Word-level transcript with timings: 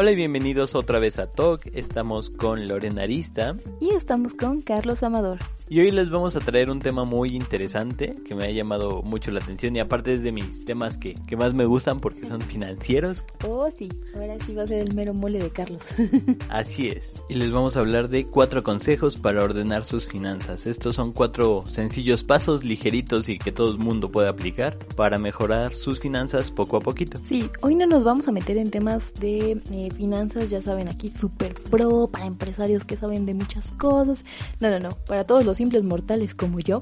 Hola 0.00 0.12
y 0.12 0.16
bienvenidos 0.16 0.74
otra 0.74 0.98
vez 0.98 1.18
a 1.18 1.26
Talk. 1.26 1.66
Estamos 1.74 2.30
con 2.30 2.66
Lorena 2.66 3.02
Arista. 3.02 3.54
Y 3.82 3.90
estamos 3.90 4.32
con 4.32 4.62
Carlos 4.62 5.02
Amador. 5.02 5.36
Y 5.72 5.78
hoy 5.78 5.92
les 5.92 6.10
vamos 6.10 6.34
a 6.34 6.40
traer 6.40 6.68
un 6.68 6.80
tema 6.80 7.04
muy 7.04 7.28
interesante 7.28 8.16
que 8.26 8.34
me 8.34 8.44
ha 8.44 8.50
llamado 8.50 9.02
mucho 9.02 9.30
la 9.30 9.38
atención 9.38 9.76
y 9.76 9.78
aparte 9.78 10.12
es 10.12 10.24
de 10.24 10.32
mis 10.32 10.64
temas 10.64 10.96
que, 10.96 11.14
que 11.28 11.36
más 11.36 11.54
me 11.54 11.64
gustan 11.64 12.00
porque 12.00 12.26
son 12.26 12.40
financieros. 12.40 13.22
Oh, 13.46 13.70
sí, 13.70 13.88
ahora 14.16 14.34
sí 14.44 14.52
va 14.52 14.64
a 14.64 14.66
ser 14.66 14.80
el 14.80 14.96
mero 14.96 15.14
mole 15.14 15.38
de 15.38 15.50
Carlos. 15.50 15.84
Así 16.48 16.88
es. 16.88 17.22
Y 17.28 17.34
les 17.34 17.52
vamos 17.52 17.76
a 17.76 17.80
hablar 17.80 18.08
de 18.08 18.26
cuatro 18.26 18.64
consejos 18.64 19.16
para 19.16 19.44
ordenar 19.44 19.84
sus 19.84 20.08
finanzas. 20.08 20.66
Estos 20.66 20.96
son 20.96 21.12
cuatro 21.12 21.62
sencillos 21.68 22.24
pasos 22.24 22.64
ligeritos 22.64 23.28
y 23.28 23.38
que 23.38 23.52
todo 23.52 23.70
el 23.70 23.78
mundo 23.78 24.10
puede 24.10 24.28
aplicar 24.28 24.76
para 24.96 25.18
mejorar 25.18 25.72
sus 25.72 26.00
finanzas 26.00 26.50
poco 26.50 26.78
a 26.78 26.80
poquito. 26.80 27.20
Sí, 27.28 27.48
hoy 27.60 27.76
no 27.76 27.86
nos 27.86 28.02
vamos 28.02 28.26
a 28.26 28.32
meter 28.32 28.56
en 28.56 28.72
temas 28.72 29.14
de 29.20 29.52
eh, 29.70 29.88
finanzas, 29.96 30.50
ya 30.50 30.60
saben, 30.60 30.88
aquí 30.88 31.08
súper 31.08 31.54
pro 31.54 32.08
para 32.08 32.26
empresarios 32.26 32.84
que 32.84 32.96
saben 32.96 33.24
de 33.24 33.34
muchas 33.34 33.70
cosas. 33.78 34.24
No, 34.58 34.68
no, 34.68 34.80
no, 34.80 34.90
para 35.06 35.22
todos 35.22 35.44
los 35.44 35.59
simples 35.60 35.84
mortales 35.84 36.34
como 36.34 36.58
yo, 36.58 36.78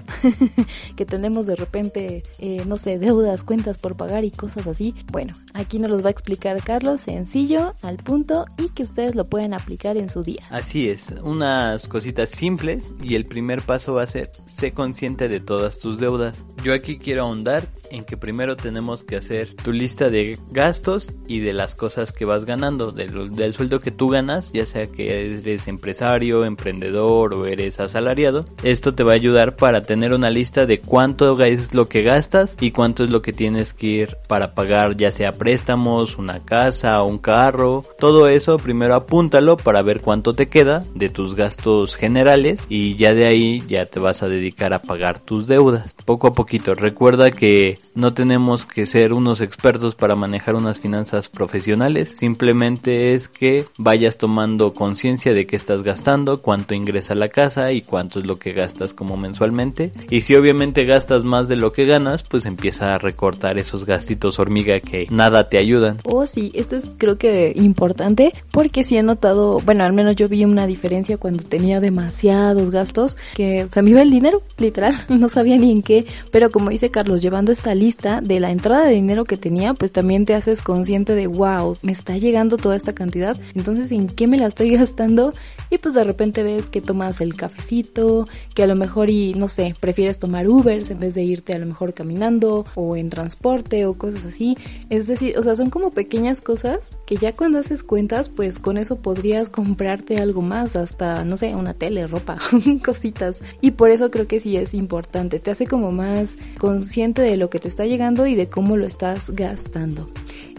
que 0.97 1.05
tenemos 1.05 1.47
de 1.47 1.57
repente, 1.57 2.23
eh, 2.39 2.63
no 2.65 2.77
sé, 2.77 3.01
deudas, 3.01 3.43
cuentas 3.43 3.77
por 3.77 3.97
pagar 3.97 4.25
y 4.25 4.31
cosas 4.31 4.69
así. 4.69 4.95
Bueno, 5.11 5.35
aquí 5.53 5.81
nos 5.81 5.91
los 5.91 6.05
va 6.05 6.07
a 6.07 6.13
explicar 6.13 6.63
Carlos, 6.63 7.01
sencillo, 7.01 7.75
al 7.83 7.97
punto 7.97 8.45
y 8.57 8.69
que 8.69 8.85
ustedes 8.85 9.17
lo 9.17 9.25
pueden 9.25 9.53
aplicar 9.53 9.97
en 9.97 10.11
su 10.11 10.23
día. 10.23 10.47
Así 10.51 10.89
es, 10.89 11.13
unas 11.25 11.89
cositas 11.89 12.29
simples 12.31 12.95
y 13.03 13.17
el 13.17 13.27
primer 13.27 13.63
paso 13.63 13.95
va 13.95 14.05
a 14.05 14.07
ser, 14.07 14.31
sé 14.47 14.71
consciente 14.71 15.27
de 15.27 15.41
todas 15.41 15.81
tus 15.81 15.99
deudas. 15.99 16.45
Yo 16.63 16.73
aquí 16.73 16.99
quiero 16.99 17.23
ahondar 17.23 17.67
en 17.91 18.05
que 18.05 18.17
primero 18.17 18.57
tenemos 18.57 19.05
que 19.05 19.17
hacer 19.17 19.55
tu 19.55 19.73
lista 19.73 20.09
de 20.09 20.39
gastos 20.51 21.13
y 21.27 21.41
de 21.41 21.53
las 21.53 21.75
cosas 21.75 22.13
que 22.13 22.25
vas 22.25 22.45
ganando, 22.45 22.93
del, 22.93 23.33
del, 23.33 23.55
sueldo 23.55 23.81
que 23.81 23.91
tú 23.91 24.09
ganas, 24.09 24.53
ya 24.53 24.67
sea 24.67 24.87
que 24.87 25.39
eres 25.39 25.69
empresario, 25.69 26.45
emprendedor 26.45 27.35
o 27.35 27.47
eres 27.47 27.81
asalariado. 27.81 28.45
Esto 28.69 28.95
te 28.95 29.03
va 29.03 29.13
a 29.13 29.15
ayudar 29.15 29.57
para 29.57 29.81
tener 29.81 30.13
una 30.13 30.29
lista 30.29 30.67
de 30.67 30.79
cuánto 30.79 31.43
es 31.43 31.73
lo 31.73 31.89
que 31.89 32.03
gastas 32.03 32.55
y 32.61 32.71
cuánto 32.71 33.03
es 33.03 33.09
lo 33.09 33.23
que 33.23 33.33
tienes 33.33 33.73
que 33.73 33.87
ir 33.87 34.19
para 34.29 34.53
pagar, 34.53 34.95
ya 34.95 35.11
sea 35.11 35.33
préstamos, 35.33 36.19
una 36.19 36.45
casa, 36.45 37.03
un 37.03 37.17
carro, 37.17 37.83
todo 37.99 38.29
eso 38.29 38.59
primero 38.59 38.95
apúntalo 38.95 39.57
para 39.57 39.81
ver 39.81 40.03
cuánto 40.03 40.35
te 40.35 40.49
queda 40.49 40.85
de 40.95 41.09
tus 41.09 41.35
gastos 41.35 41.97
generales 41.97 42.67
y 42.69 42.95
ya 42.97 43.15
de 43.15 43.25
ahí 43.25 43.65
ya 43.67 43.87
te 43.87 44.01
vas 44.01 44.23
a 44.23 44.29
dedicar 44.29 44.75
a 44.75 44.83
pagar 44.83 45.19
tus 45.19 45.47
deudas. 45.47 45.95
Poco 46.05 46.27
a 46.27 46.33
poquito. 46.33 46.75
Recuerda 46.75 47.31
que 47.31 47.79
no 47.95 48.13
tenemos 48.13 48.67
que 48.67 48.85
ser 48.85 49.15
unos 49.15 49.41
expertos 49.41 49.95
para 49.95 50.15
manejar 50.15 50.57
unas 50.57 50.79
finanzas 50.79 51.31
profesionales, 51.31 52.11
simplemente 52.19 53.15
es 53.15 53.29
que 53.29 53.65
vayas 53.79 54.19
tomando 54.19 54.75
conciencia 54.75 55.33
de 55.33 55.47
qué 55.47 55.57
estás 55.57 55.83
gastando, 55.83 56.43
cuánto 56.43 56.75
ingresa 56.75 57.15
la 57.15 57.31
casa 57.31 57.73
y 57.73 57.81
cuánto 57.81 58.19
es 58.19 58.27
lo 58.27 58.39
que 58.39 58.58
gastas 58.59 58.93
como 58.93 59.17
mensualmente. 59.17 59.93
Y 60.11 60.23
si 60.23 60.35
obviamente 60.35 60.85
gastas 60.85 61.23
más 61.23 61.49
de 61.49 61.57
lo 61.57 61.73
que 61.73 61.87
ganas, 61.87 62.25
pues 62.25 62.45
empieza 62.45 62.95
a 62.95 62.99
recortar 62.99 63.57
esos 63.57 63.87
gastitos 63.87 64.41
hormiga 64.41 64.81
que 64.81 65.07
nada 65.11 65.49
te 65.49 65.59
ayudan. 65.59 65.99
Oh, 66.05 66.25
sí, 66.25 66.51
esto 66.55 66.77
es 66.77 66.95
creo 66.99 67.19
que 67.19 67.53
importante 67.55 68.33
porque 68.51 68.83
si 68.83 68.97
he 68.97 69.03
notado, 69.03 69.61
bueno, 69.65 69.85
al 69.85 69.93
menos 69.93 70.17
yo 70.17 70.29
vi 70.29 70.45
una 70.45 70.67
diferencia 70.67 71.19
cuando 71.19 71.45
tenía 71.45 71.81
demasiados 71.81 72.71
gastos 72.71 73.17
que 73.35 73.69
se 73.71 73.83
me 73.83 73.91
iba 73.91 74.03
el 74.03 74.11
dinero, 74.11 74.43
literal, 74.59 74.95
no 75.09 75.29
sabía 75.29 75.57
ni 75.57 75.71
en 75.71 75.83
qué, 75.83 76.07
pero 76.33 76.51
como 76.51 76.71
dice 76.71 76.91
Carlos, 76.91 77.23
llevando 77.23 77.53
esta 77.53 77.75
lista 77.75 78.21
de 78.21 78.41
la 78.41 78.51
entrada 78.51 78.87
de 78.87 78.95
dinero 78.95 79.25
que 79.25 79.37
tenía, 79.37 79.75
pues 79.75 79.93
también 79.93 80.27
te 80.27 80.35
haces 80.35 80.63
consciente 80.63 81.15
de, 81.15 81.29
wow, 81.29 81.77
me 81.83 81.93
está 81.93 82.17
llegando 82.19 82.57
toda 82.57 82.75
esta 82.75 82.93
cantidad, 82.93 83.37
entonces 83.55 83.93
en 83.93 84.09
qué 84.09 84.27
me 84.27 84.39
la 84.39 84.47
estoy 84.47 84.71
gastando 84.77 85.33
y 85.71 85.79
pues 85.79 85.95
de 85.95 86.05
repente 86.05 86.43
ves 86.43 86.67
que 86.67 86.81
tomas 86.81 87.21
el 87.21 87.35
cafecito, 87.37 88.27
que 88.55 88.63
a 88.63 88.67
lo 88.67 88.77
mejor 88.77 89.11
y 89.11 89.35
no 89.35 89.49
sé, 89.49 89.75
prefieres 89.79 90.19
tomar 90.19 90.49
Ubers 90.49 90.91
en 90.91 91.01
vez 91.01 91.15
de 91.15 91.23
irte 91.23 91.55
a 91.55 91.59
lo 91.59 91.67
mejor 91.67 91.95
caminando 91.95 92.65
o 92.75 92.97
en 92.97 93.11
transporte 93.11 93.87
o 93.87 93.95
cosas 93.95 94.25
así. 94.25 94.57
Es 94.91 95.07
decir, 95.07 95.39
o 95.39 95.43
sea, 95.43 95.57
son 95.57 95.71
como 95.71 95.91
pequeñas 95.91 96.41
cosas 96.41 96.97
que 97.07 97.17
ya 97.17 97.33
cuando 97.33 97.59
haces 97.59 97.83
cuentas, 97.83 98.29
pues 98.29 98.59
con 98.59 98.79
eso 98.79 98.97
podrías 98.97 99.49
comprarte 99.49 100.19
algo 100.19 100.43
más, 100.43 100.77
hasta 100.77 101.25
no 101.25 101.37
sé, 101.37 101.55
una 101.55 101.75
tele, 101.75 102.07
ropa, 102.07 102.39
cositas. 102.85 103.43
Y 103.61 103.73
por 103.73 103.91
eso 103.91 104.11
creo 104.11 104.27
que 104.27 104.41
sí 104.41 104.57
es 104.57 104.75
importante, 104.75 105.39
te 105.39 105.51
hace 105.51 105.67
como 105.67 105.93
más 105.93 106.37
consciente 106.59 107.23
de 107.23 107.37
lo 107.37 107.51
que 107.51 107.59
te 107.59 107.69
está 107.69 107.87
llegando 107.87 108.27
y 108.27 108.35
de 108.35 108.49
cómo 108.49 108.77
lo 108.77 108.87
estás 108.87 109.31
gastando. 109.31 110.09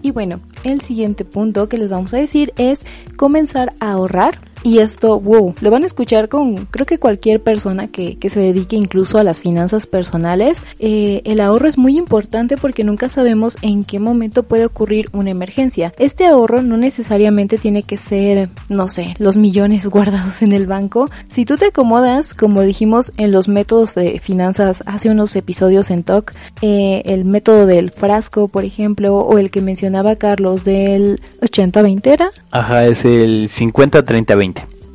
Y 0.01 0.11
bueno, 0.11 0.39
el 0.63 0.81
siguiente 0.81 1.25
punto 1.25 1.67
que 1.67 1.77
les 1.77 1.89
vamos 1.89 2.13
a 2.13 2.17
decir 2.17 2.53
es 2.57 2.85
comenzar 3.17 3.73
a 3.79 3.91
ahorrar 3.91 4.39
y 4.63 4.79
esto, 4.79 5.19
wow, 5.19 5.55
lo 5.61 5.71
van 5.71 5.83
a 5.83 5.85
escuchar 5.85 6.27
con 6.27 6.65
creo 6.65 6.85
que 6.85 6.97
cualquier 6.97 7.41
persona 7.41 7.87
que, 7.87 8.17
que 8.17 8.29
se 8.29 8.39
dedique 8.39 8.75
incluso 8.75 9.17
a 9.17 9.23
las 9.23 9.41
finanzas 9.41 9.87
personales. 9.87 10.63
Eh, 10.79 11.21
el 11.23 11.39
ahorro 11.39 11.69
es 11.69 11.77
muy 11.77 11.97
importante 11.97 12.57
porque 12.57 12.83
nunca 12.83 13.09
sabemos 13.09 13.57
en 13.61 13.83
qué 13.83 13.99
momento 13.99 14.43
puede 14.43 14.65
ocurrir 14.65 15.09
una 15.13 15.31
emergencia. 15.31 15.93
Este 15.97 16.25
ahorro 16.25 16.61
no 16.61 16.77
necesariamente 16.77 17.57
tiene 17.57 17.83
que 17.83 17.97
ser, 17.97 18.49
no 18.67 18.89
sé, 18.89 19.15
los 19.17 19.37
millones 19.37 19.87
guardados 19.89 20.41
en 20.41 20.51
el 20.51 20.67
banco. 20.67 21.09
Si 21.29 21.45
tú 21.45 21.57
te 21.57 21.67
acomodas, 21.67 22.33
como 22.33 22.61
dijimos 22.61 23.13
en 23.17 23.31
los 23.31 23.47
métodos 23.47 23.95
de 23.95 24.19
finanzas 24.19 24.83
hace 24.85 25.09
unos 25.09 25.35
episodios 25.35 25.89
en 25.89 26.03
TOC, 26.03 26.33
eh, 26.61 27.01
el 27.05 27.23
método 27.25 27.65
del 27.65 27.91
frasco, 27.91 28.47
por 28.47 28.65
ejemplo, 28.65 29.17
o 29.17 29.37
el 29.37 29.51
que 29.51 29.61
mencionaba 29.61 30.15
Carlos 30.15 30.63
del 30.63 31.21
80-20 31.41 32.07
era. 32.07 32.31
Ajá, 32.51 32.85
es 32.85 33.05
el 33.05 33.47
50-30-20. 33.47 34.48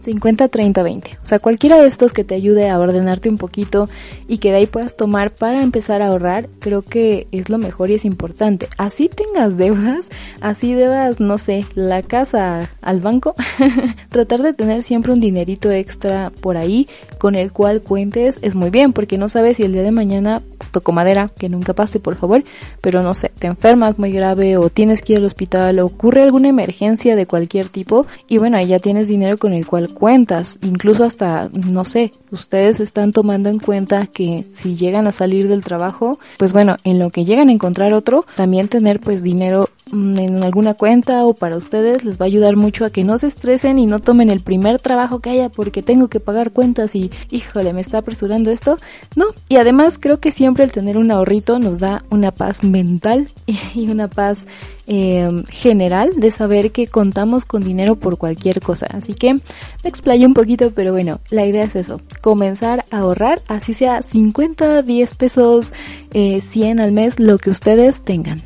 50, 0.05 0.49
30, 0.49 0.83
20. 0.83 1.19
O 1.23 1.27
sea, 1.27 1.39
cualquiera 1.39 1.81
de 1.81 1.89
estos 1.89 2.13
que 2.13 2.25
te 2.25 2.35
ayude 2.35 2.71
a 2.71 2.79
ordenarte 2.79 3.29
un 3.29 3.39
poquito 3.39 3.89
y 4.29 4.39
que 4.39 4.51
de 4.51 4.59
ahí 4.59 4.67
puedas 4.67 4.97
tomar 4.97 5.31
para 5.31 5.63
empezar 5.63 6.03
a 6.03 6.09
ahorrar, 6.09 6.49
creo 6.61 6.83
que 6.83 7.27
es 7.33 7.49
lo 7.49 7.59
mejor 7.59 7.91
y 7.91 7.95
es 7.95 8.05
importante. 8.05 8.69
Así 8.79 9.09
tengas 9.09 9.57
deudas, 9.57 10.07
así 10.41 10.75
debas, 10.75 11.21
no 11.21 11.39
sé, 11.39 11.67
la 11.75 12.03
casa 12.03 12.71
al 12.83 13.01
banco, 13.01 13.35
tratar 14.11 14.43
de 14.43 14.53
tener 14.53 14.83
siempre 14.83 15.13
un 15.13 15.21
dinerito 15.21 15.71
extra 15.71 16.31
por 16.41 16.57
ahí 16.57 16.87
con 17.19 17.35
el 17.35 17.53
cual 17.53 17.81
cuentes 17.81 18.39
es 18.43 18.55
muy 18.55 18.71
bien, 18.71 18.93
porque 18.93 19.19
no 19.19 19.29
sabes 19.29 19.57
si 19.57 19.63
el 19.63 19.73
día 19.73 19.83
de 19.83 19.91
mañana 19.91 20.43
toco 20.71 20.93
madera, 20.93 21.31
que 21.39 21.49
nunca 21.49 21.73
pase 21.73 22.01
por 22.01 22.17
favor, 22.17 22.45
pero 22.81 23.03
no 23.03 23.15
sé, 23.15 23.31
te 23.39 23.47
enfermas 23.47 23.99
muy 23.99 24.13
grave 24.13 24.57
o 24.57 24.69
tienes 24.69 25.03
que 25.03 25.15
ir 25.15 25.19
al 25.19 25.25
hospital 25.25 25.79
o 25.79 25.87
ocurre 25.87 26.23
alguna 26.23 26.49
emergencia 26.49 27.17
de 27.17 27.27
cualquier 27.27 27.69
tipo 27.69 28.07
y 28.29 28.39
bueno, 28.39 28.57
ahí 28.57 28.69
ya 28.69 28.79
tienes 28.79 29.09
dinero 29.09 29.39
con 29.39 29.53
el 29.53 29.67
cual 29.67 29.94
cuentas, 29.95 30.59
incluso 30.63 31.05
hasta, 31.05 31.49
no 31.53 31.85
sé, 31.85 32.13
ustedes 32.31 32.81
están 32.81 33.13
tomando 33.13 33.49
en 33.49 33.59
cuenta 33.59 34.07
que 34.07 34.47
si 34.53 34.77
llegan 34.77 35.07
a 35.07 35.13
salir 35.13 35.49
del 35.49 35.65
trabajo, 35.65 36.19
pues 36.39 36.53
bueno, 36.53 36.77
en 36.85 36.99
lo 36.99 37.11
que 37.11 37.25
llegan 37.25 37.49
a 37.49 37.53
encontrar 37.53 37.95
otro, 37.95 38.27
también 38.37 38.69
tener 38.69 39.01
pues 39.01 39.23
dinero 39.23 39.71
en 39.93 40.43
alguna 40.43 40.75
cuenta 40.75 41.25
o 41.25 41.35
para 41.35 41.57
ustedes 41.57 42.05
les 42.05 42.19
va 42.19 42.25
a 42.25 42.27
ayudar 42.27 42.57
mucho 42.57 42.85
a 42.85 42.91
que 42.91 43.05
no 43.05 43.19
se 43.19 43.27
estresen 43.27 43.79
y 43.79 43.87
no 43.87 43.99
tomen 43.99 44.31
el 44.31 44.41
primer 44.41 44.81
trabajo 44.81 45.21
que 45.21 45.31
haya 45.31 45.51
porque 45.51 45.83
tengo 45.83 46.09
que 46.09 46.21
pagar 46.21 46.53
cuentas 46.53 46.95
y 46.95 47.11
híjole 47.31 47.73
me 47.73 47.81
está 47.81 47.99
apresurando 47.99 48.51
esto. 48.51 48.79
No 49.15 49.27
y 49.49 49.57
además 49.57 49.99
creo 50.01 50.21
que 50.21 50.33
siempre 50.33 50.65
el 50.65 50.73
tener 50.73 50.97
un 50.97 51.11
ahorrito 51.11 51.59
nos 51.59 51.79
da 51.79 52.03
una 52.11 52.31
paz 52.31 52.65
mental 52.65 53.29
y 53.75 53.89
una 53.89 54.09
paz 54.09 54.47
eh, 54.87 55.31
general 55.49 56.13
de 56.17 56.31
saber 56.31 56.71
que 56.71 56.87
contamos 56.87 57.45
con 57.45 57.63
dinero 57.63 57.97
por 57.97 58.19
cualquier 58.19 58.61
cosa. 58.61 58.87
Así 58.91 59.15
que 59.15 59.37
me 59.85 59.91
explayo 59.91 60.27
un 60.27 60.35
poquito 60.35 60.73
pero 60.73 60.93
bueno 60.93 61.21
la 61.31 61.47
idea 61.47 61.65
es 61.65 61.77
eso 61.77 62.01
comenzar 62.21 62.85
a 62.91 62.99
ahorrar 62.99 63.41
así 63.47 63.75
sea 63.75 64.03
50 64.03 64.83
10 64.83 65.15
pesos 65.15 65.73
eh, 66.13 66.41
100 66.41 66.81
al 66.81 66.93
mes 66.93 67.21
lo 67.21 67.39
que 67.39 67.51
ustedes 67.51 68.01
tengan. 68.03 68.43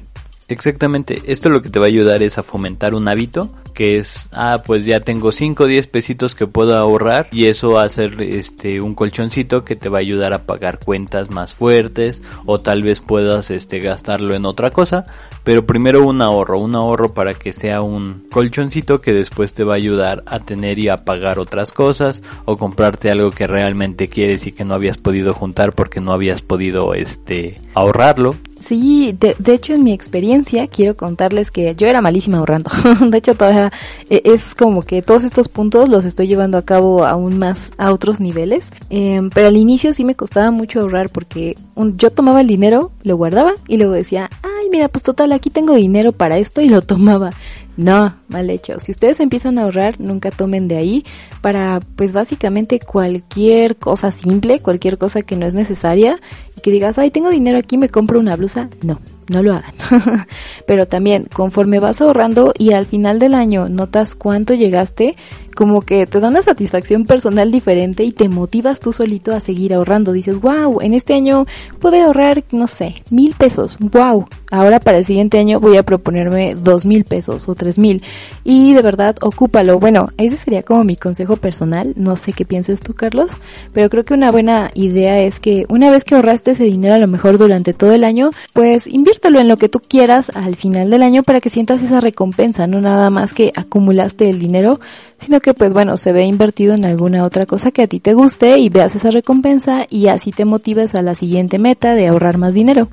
Exactamente, 0.48 1.20
esto 1.26 1.50
lo 1.50 1.60
que 1.60 1.68
te 1.68 1.78
va 1.78 1.84
a 1.84 1.88
ayudar 1.88 2.22
es 2.22 2.38
a 2.38 2.42
fomentar 2.42 2.94
un 2.94 3.06
hábito 3.06 3.50
que 3.78 3.96
es, 3.96 4.28
ah, 4.32 4.64
pues 4.66 4.84
ya 4.84 4.98
tengo 4.98 5.30
5 5.30 5.62
o 5.62 5.66
10 5.68 5.86
pesitos 5.86 6.34
que 6.34 6.48
puedo 6.48 6.76
ahorrar 6.76 7.28
y 7.30 7.46
eso 7.46 7.74
va 7.74 7.84
a 7.84 7.88
ser 7.88 8.20
este 8.20 8.80
un 8.80 8.96
colchoncito 8.96 9.64
que 9.64 9.76
te 9.76 9.88
va 9.88 9.98
a 9.98 10.00
ayudar 10.00 10.32
a 10.32 10.46
pagar 10.46 10.80
cuentas 10.80 11.30
más 11.30 11.54
fuertes 11.54 12.20
o 12.44 12.58
tal 12.58 12.82
vez 12.82 12.98
puedas 12.98 13.52
este 13.52 13.78
gastarlo 13.78 14.34
en 14.34 14.46
otra 14.46 14.72
cosa, 14.72 15.06
pero 15.44 15.64
primero 15.64 16.04
un 16.04 16.22
ahorro, 16.22 16.58
un 16.58 16.74
ahorro 16.74 17.14
para 17.14 17.34
que 17.34 17.52
sea 17.52 17.80
un 17.80 18.26
colchoncito 18.32 19.00
que 19.00 19.12
después 19.12 19.54
te 19.54 19.62
va 19.62 19.74
a 19.74 19.76
ayudar 19.76 20.24
a 20.26 20.40
tener 20.40 20.80
y 20.80 20.88
a 20.88 20.96
pagar 20.96 21.38
otras 21.38 21.70
cosas 21.70 22.24
o 22.46 22.56
comprarte 22.56 23.12
algo 23.12 23.30
que 23.30 23.46
realmente 23.46 24.08
quieres 24.08 24.44
y 24.48 24.50
que 24.50 24.64
no 24.64 24.74
habías 24.74 24.98
podido 24.98 25.34
juntar 25.34 25.72
porque 25.72 26.00
no 26.00 26.10
habías 26.10 26.42
podido 26.42 26.94
este 26.94 27.60
ahorrarlo 27.74 28.34
Sí, 28.68 29.16
de, 29.18 29.34
hecho 29.54 29.72
en 29.72 29.82
mi 29.82 29.94
experiencia 29.94 30.66
quiero 30.66 30.94
contarles 30.94 31.50
que 31.50 31.74
yo 31.74 31.86
era 31.86 32.02
malísima 32.02 32.36
ahorrando. 32.36 32.70
de 33.00 33.16
hecho 33.16 33.34
todavía 33.34 33.72
eh, 34.10 34.20
es 34.24 34.54
como 34.54 34.82
que 34.82 35.00
todos 35.00 35.24
estos 35.24 35.48
puntos 35.48 35.88
los 35.88 36.04
estoy 36.04 36.26
llevando 36.26 36.58
a 36.58 36.62
cabo 36.62 37.06
aún 37.06 37.38
más 37.38 37.72
a 37.78 37.92
otros 37.92 38.20
niveles. 38.20 38.70
Eh, 38.90 39.22
pero 39.32 39.48
al 39.48 39.56
inicio 39.56 39.94
sí 39.94 40.04
me 40.04 40.16
costaba 40.16 40.50
mucho 40.50 40.80
ahorrar 40.80 41.08
porque 41.08 41.56
yo 41.96 42.10
tomaba 42.10 42.42
el 42.42 42.46
dinero, 42.46 42.92
lo 43.04 43.16
guardaba 43.16 43.54
y 43.68 43.78
luego 43.78 43.94
decía, 43.94 44.28
ay 44.42 44.68
mira 44.70 44.88
pues 44.88 45.02
total 45.02 45.32
aquí 45.32 45.48
tengo 45.48 45.74
dinero 45.74 46.12
para 46.12 46.36
esto 46.36 46.60
y 46.60 46.68
lo 46.68 46.82
tomaba 46.82 47.30
No, 47.76 48.16
mal 48.28 48.50
hecho. 48.50 48.80
Si 48.80 48.90
ustedes 48.90 49.20
empiezan 49.20 49.56
a 49.56 49.62
ahorrar, 49.62 50.00
nunca 50.00 50.30
tomen 50.30 50.68
de 50.68 50.76
ahí 50.76 51.04
para, 51.40 51.80
pues 51.96 52.12
básicamente 52.12 52.80
cualquier 52.80 53.76
cosa 53.76 54.10
simple, 54.10 54.60
cualquier 54.60 54.98
cosa 54.98 55.22
que 55.22 55.36
no 55.36 55.46
es 55.46 55.54
necesaria 55.54 56.18
y 56.58 56.60
que 56.60 56.70
digas, 56.70 56.98
ay, 56.98 57.10
tengo 57.10 57.30
dinero 57.30 57.58
aquí, 57.58 57.78
me 57.78 57.88
compro 57.88 58.18
una 58.18 58.36
blusa. 58.36 58.68
No, 58.82 58.98
no 59.28 59.42
lo 59.42 59.54
hagan. 59.54 59.74
Pero 60.66 60.86
también, 60.86 61.26
conforme 61.32 61.78
vas 61.78 62.00
ahorrando 62.00 62.52
y 62.58 62.72
al 62.72 62.86
final 62.86 63.18
del 63.18 63.34
año 63.34 63.68
notas 63.68 64.14
cuánto 64.14 64.54
llegaste, 64.54 65.16
como 65.58 65.82
que 65.82 66.06
te 66.06 66.20
da 66.20 66.28
una 66.28 66.42
satisfacción 66.42 67.04
personal 67.04 67.50
diferente 67.50 68.04
y 68.04 68.12
te 68.12 68.28
motivas 68.28 68.78
tú 68.78 68.92
solito 68.92 69.34
a 69.34 69.40
seguir 69.40 69.74
ahorrando. 69.74 70.12
Dices, 70.12 70.40
wow, 70.40 70.80
en 70.80 70.94
este 70.94 71.14
año 71.14 71.46
pude 71.80 72.00
ahorrar, 72.00 72.44
no 72.52 72.68
sé, 72.68 73.02
mil 73.10 73.34
pesos. 73.34 73.76
Wow, 73.80 74.28
ahora 74.52 74.78
para 74.78 74.98
el 74.98 75.04
siguiente 75.04 75.36
año 75.38 75.58
voy 75.58 75.76
a 75.76 75.82
proponerme 75.82 76.54
dos 76.54 76.86
mil 76.86 77.04
pesos 77.04 77.48
o 77.48 77.56
tres 77.56 77.76
mil. 77.76 78.04
Y 78.44 78.72
de 78.74 78.82
verdad, 78.82 79.16
ocúpalo. 79.20 79.80
Bueno, 79.80 80.10
ese 80.16 80.36
sería 80.36 80.62
como 80.62 80.84
mi 80.84 80.94
consejo 80.94 81.36
personal. 81.36 81.92
No 81.96 82.16
sé 82.16 82.32
qué 82.32 82.44
pienses 82.44 82.78
tú, 82.78 82.94
Carlos, 82.94 83.32
pero 83.72 83.90
creo 83.90 84.04
que 84.04 84.14
una 84.14 84.30
buena 84.30 84.70
idea 84.74 85.20
es 85.22 85.40
que 85.40 85.66
una 85.68 85.90
vez 85.90 86.04
que 86.04 86.14
ahorraste 86.14 86.47
ese 86.52 86.64
dinero 86.64 86.94
a 86.94 86.98
lo 86.98 87.08
mejor 87.08 87.38
durante 87.38 87.74
todo 87.74 87.92
el 87.92 88.04
año, 88.04 88.30
pues 88.52 88.86
inviértelo 88.86 89.40
en 89.40 89.48
lo 89.48 89.56
que 89.56 89.68
tú 89.68 89.80
quieras 89.80 90.30
al 90.34 90.56
final 90.56 90.90
del 90.90 91.02
año 91.02 91.22
para 91.22 91.40
que 91.40 91.50
sientas 91.50 91.82
esa 91.82 92.00
recompensa, 92.00 92.66
no 92.66 92.80
nada 92.80 93.10
más 93.10 93.32
que 93.32 93.52
acumulaste 93.56 94.30
el 94.30 94.38
dinero, 94.38 94.80
sino 95.18 95.40
que 95.40 95.54
pues 95.54 95.72
bueno, 95.72 95.96
se 95.96 96.12
ve 96.12 96.24
invertido 96.24 96.74
en 96.74 96.84
alguna 96.84 97.24
otra 97.24 97.46
cosa 97.46 97.70
que 97.70 97.82
a 97.82 97.86
ti 97.86 98.00
te 98.00 98.14
guste 98.14 98.58
y 98.58 98.68
veas 98.68 98.94
esa 98.94 99.10
recompensa 99.10 99.86
y 99.88 100.08
así 100.08 100.32
te 100.32 100.44
motives 100.44 100.94
a 100.94 101.02
la 101.02 101.14
siguiente 101.14 101.58
meta 101.58 101.94
de 101.94 102.08
ahorrar 102.08 102.38
más 102.38 102.54
dinero. 102.54 102.88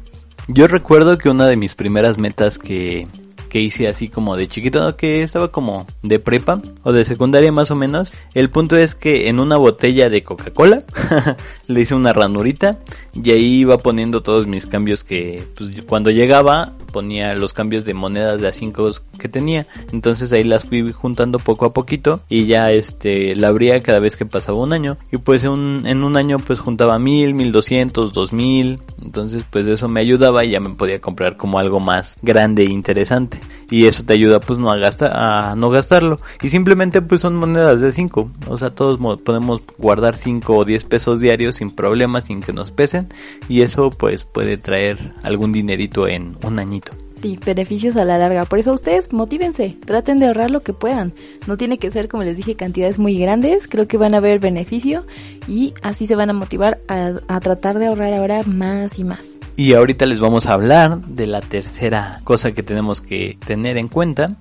Yo 0.48 0.68
recuerdo 0.68 1.18
que 1.18 1.30
una 1.30 1.48
de 1.48 1.56
mis 1.56 1.74
primeras 1.74 2.20
metas 2.20 2.60
que, 2.60 3.08
que 3.56 3.62
hice 3.62 3.88
así 3.88 4.10
como 4.10 4.36
de 4.36 4.50
chiquito, 4.50 4.98
que 4.98 5.24
estaba 5.24 5.50
como 5.50 5.86
de 6.04 6.20
prepa 6.20 6.62
o 6.84 6.92
de 6.92 7.06
secundaria 7.06 7.54
más 7.54 7.72
o 7.72 7.76
menos. 7.78 8.14
El 8.34 8.50
punto 8.50 8.76
es 8.76 8.96
que 8.96 9.30
en 9.30 9.40
una 9.40 9.56
botella 9.56 10.10
de 10.10 10.24
Coca-Cola 10.24 10.84
le 11.68 11.80
hice 11.80 11.96
una 11.96 12.12
ranurita 12.12 12.80
y 13.14 13.32
ahí 13.32 13.60
iba 13.60 13.78
poniendo 13.78 14.22
todos 14.22 14.46
mis 14.46 14.66
cambios 14.66 15.06
que 15.06 15.48
pues, 15.56 15.72
cuando 15.88 16.12
llegaba 16.12 16.74
ponía 16.96 17.34
los 17.34 17.52
cambios 17.52 17.84
de 17.84 17.94
monedas 17.94 18.40
de 18.40 18.48
a 18.48 18.54
5 18.54 18.92
que 19.20 19.28
tenía. 19.28 19.66
Entonces 19.92 20.32
ahí 20.32 20.46
las 20.46 20.64
fui 20.64 20.94
juntando 20.94 21.40
poco 21.40 21.66
a 21.66 21.74
poquito 21.74 22.22
y 22.30 22.46
ya 22.46 22.68
este 22.68 23.36
la 23.36 23.50
abría 23.50 23.84
cada 23.84 24.00
vez 24.00 24.16
que 24.16 24.26
pasaba 24.26 24.60
un 24.60 24.72
año. 24.72 24.98
Y 25.12 25.18
pues 25.18 25.44
en 25.44 25.52
un, 25.52 25.88
en 25.88 26.06
un 26.06 26.16
año 26.16 26.40
pues 26.40 26.60
juntaba 26.60 26.98
mil, 26.98 27.34
mil 27.34 27.52
doscientos, 27.52 28.14
dos 28.14 28.32
mil. 28.32 28.80
Entonces 29.02 29.44
pues 29.50 29.68
eso 29.68 29.90
me 29.90 30.00
ayudaba 30.00 30.46
y 30.46 30.52
ya 30.52 30.62
me 30.62 30.70
podía 30.70 31.02
comprar 31.02 31.36
como 31.36 31.60
algo 31.60 31.82
más 31.82 32.16
grande 32.22 32.64
e 32.64 32.72
interesante. 32.72 33.42
Y 33.70 33.88
eso 33.88 34.04
te 34.04 34.14
ayuda 34.14 34.40
pues 34.40 34.60
no 34.60 34.70
a 34.70 34.78
gastar, 34.78 35.12
a 35.14 35.56
no 35.56 35.70
gastarlo. 35.70 36.20
Y 36.42 36.50
simplemente 36.50 37.02
pues 37.02 37.22
son 37.22 37.36
monedas 37.36 37.82
de 37.82 37.92
5. 37.92 38.32
O 38.48 38.58
sea 38.58 38.70
todos 38.70 39.00
podemos 39.20 39.62
guardar 39.78 40.16
5 40.16 40.56
o 40.56 40.66
10 40.66 40.84
pesos 40.86 41.20
diarios 41.20 41.56
sin 41.56 41.72
problemas, 41.72 42.26
sin 42.26 42.42
que 42.42 42.54
nos 42.54 42.72
pesen. 42.72 43.08
Y 43.50 43.62
eso 43.62 43.90
pues 43.90 44.24
puede 44.24 44.58
traer 44.58 45.14
algún 45.24 45.52
dinerito 45.52 46.08
en 46.08 46.38
un 46.44 46.60
añito. 46.60 46.92
Sí, 47.22 47.40
beneficios 47.44 47.96
a 47.96 48.06
la 48.06 48.18
larga. 48.18 48.46
Por 48.46 48.60
eso 48.60 48.74
ustedes 48.74 49.12
motívense, 49.12 49.78
traten 49.86 50.20
de 50.20 50.28
ahorrar 50.28 50.52
lo 50.52 50.62
que 50.62 50.74
puedan. 50.74 51.14
No 51.48 51.58
tiene 51.58 51.80
que 51.80 51.90
ser, 51.90 52.08
como 52.08 52.24
les 52.24 52.38
dije, 52.38 52.56
cantidades 52.56 53.00
muy 53.00 53.18
grandes. 53.18 53.68
Creo 53.68 53.88
que 53.88 53.98
van 53.98 54.14
a 54.14 54.20
ver 54.20 54.40
beneficio 54.40 55.06
y 55.48 55.74
así 55.82 56.06
se 56.06 56.16
van 56.16 56.30
a 56.30 56.34
motivar 56.34 56.80
a, 56.88 57.14
a 57.28 57.40
tratar 57.40 57.80
de 57.80 57.88
ahorrar 57.88 58.14
ahora 58.14 58.44
más 58.44 59.00
y 59.00 59.04
más. 59.04 59.40
Y 59.58 59.74
ahorita 59.74 60.06
les 60.06 60.20
vamos 60.20 60.48
a 60.48 60.54
hablar 60.54 61.00
de 61.02 61.28
la 61.28 61.40
tercera 61.40 62.20
cosa 62.26 62.52
que 62.52 62.62
tenemos 62.62 63.00
que 63.00 63.38
tener 63.46 63.78
en 63.78 63.88
cuenta 63.88 64.36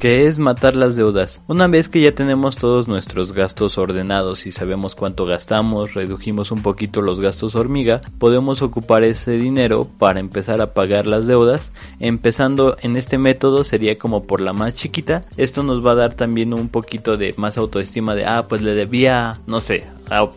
que 0.00 0.26
es 0.26 0.38
matar 0.38 0.76
las 0.76 0.96
deudas. 0.96 1.42
Una 1.46 1.66
vez 1.66 1.90
que 1.90 2.00
ya 2.00 2.14
tenemos 2.14 2.56
todos 2.56 2.88
nuestros 2.88 3.32
gastos 3.32 3.76
ordenados 3.76 4.46
y 4.46 4.52
sabemos 4.52 4.94
cuánto 4.94 5.26
gastamos, 5.26 5.92
redujimos 5.92 6.50
un 6.52 6.62
poquito 6.62 7.02
los 7.02 7.20
gastos 7.20 7.54
hormiga, 7.54 8.00
podemos 8.18 8.62
ocupar 8.62 9.02
ese 9.02 9.32
dinero 9.32 9.86
para 9.98 10.18
empezar 10.18 10.62
a 10.62 10.72
pagar 10.72 11.04
las 11.04 11.26
deudas. 11.26 11.72
Empezando 11.98 12.76
en 12.80 12.96
este 12.96 13.18
método 13.18 13.62
sería 13.62 13.98
como 13.98 14.22
por 14.22 14.40
la 14.40 14.54
más 14.54 14.74
chiquita. 14.74 15.22
Esto 15.36 15.62
nos 15.62 15.84
va 15.84 15.92
a 15.92 15.96
dar 15.96 16.14
también 16.14 16.54
un 16.54 16.70
poquito 16.70 17.18
de 17.18 17.34
más 17.36 17.58
autoestima 17.58 18.14
de, 18.14 18.24
ah, 18.24 18.46
pues 18.48 18.62
le 18.62 18.74
debía, 18.74 19.38
no 19.46 19.60
sé, 19.60 19.84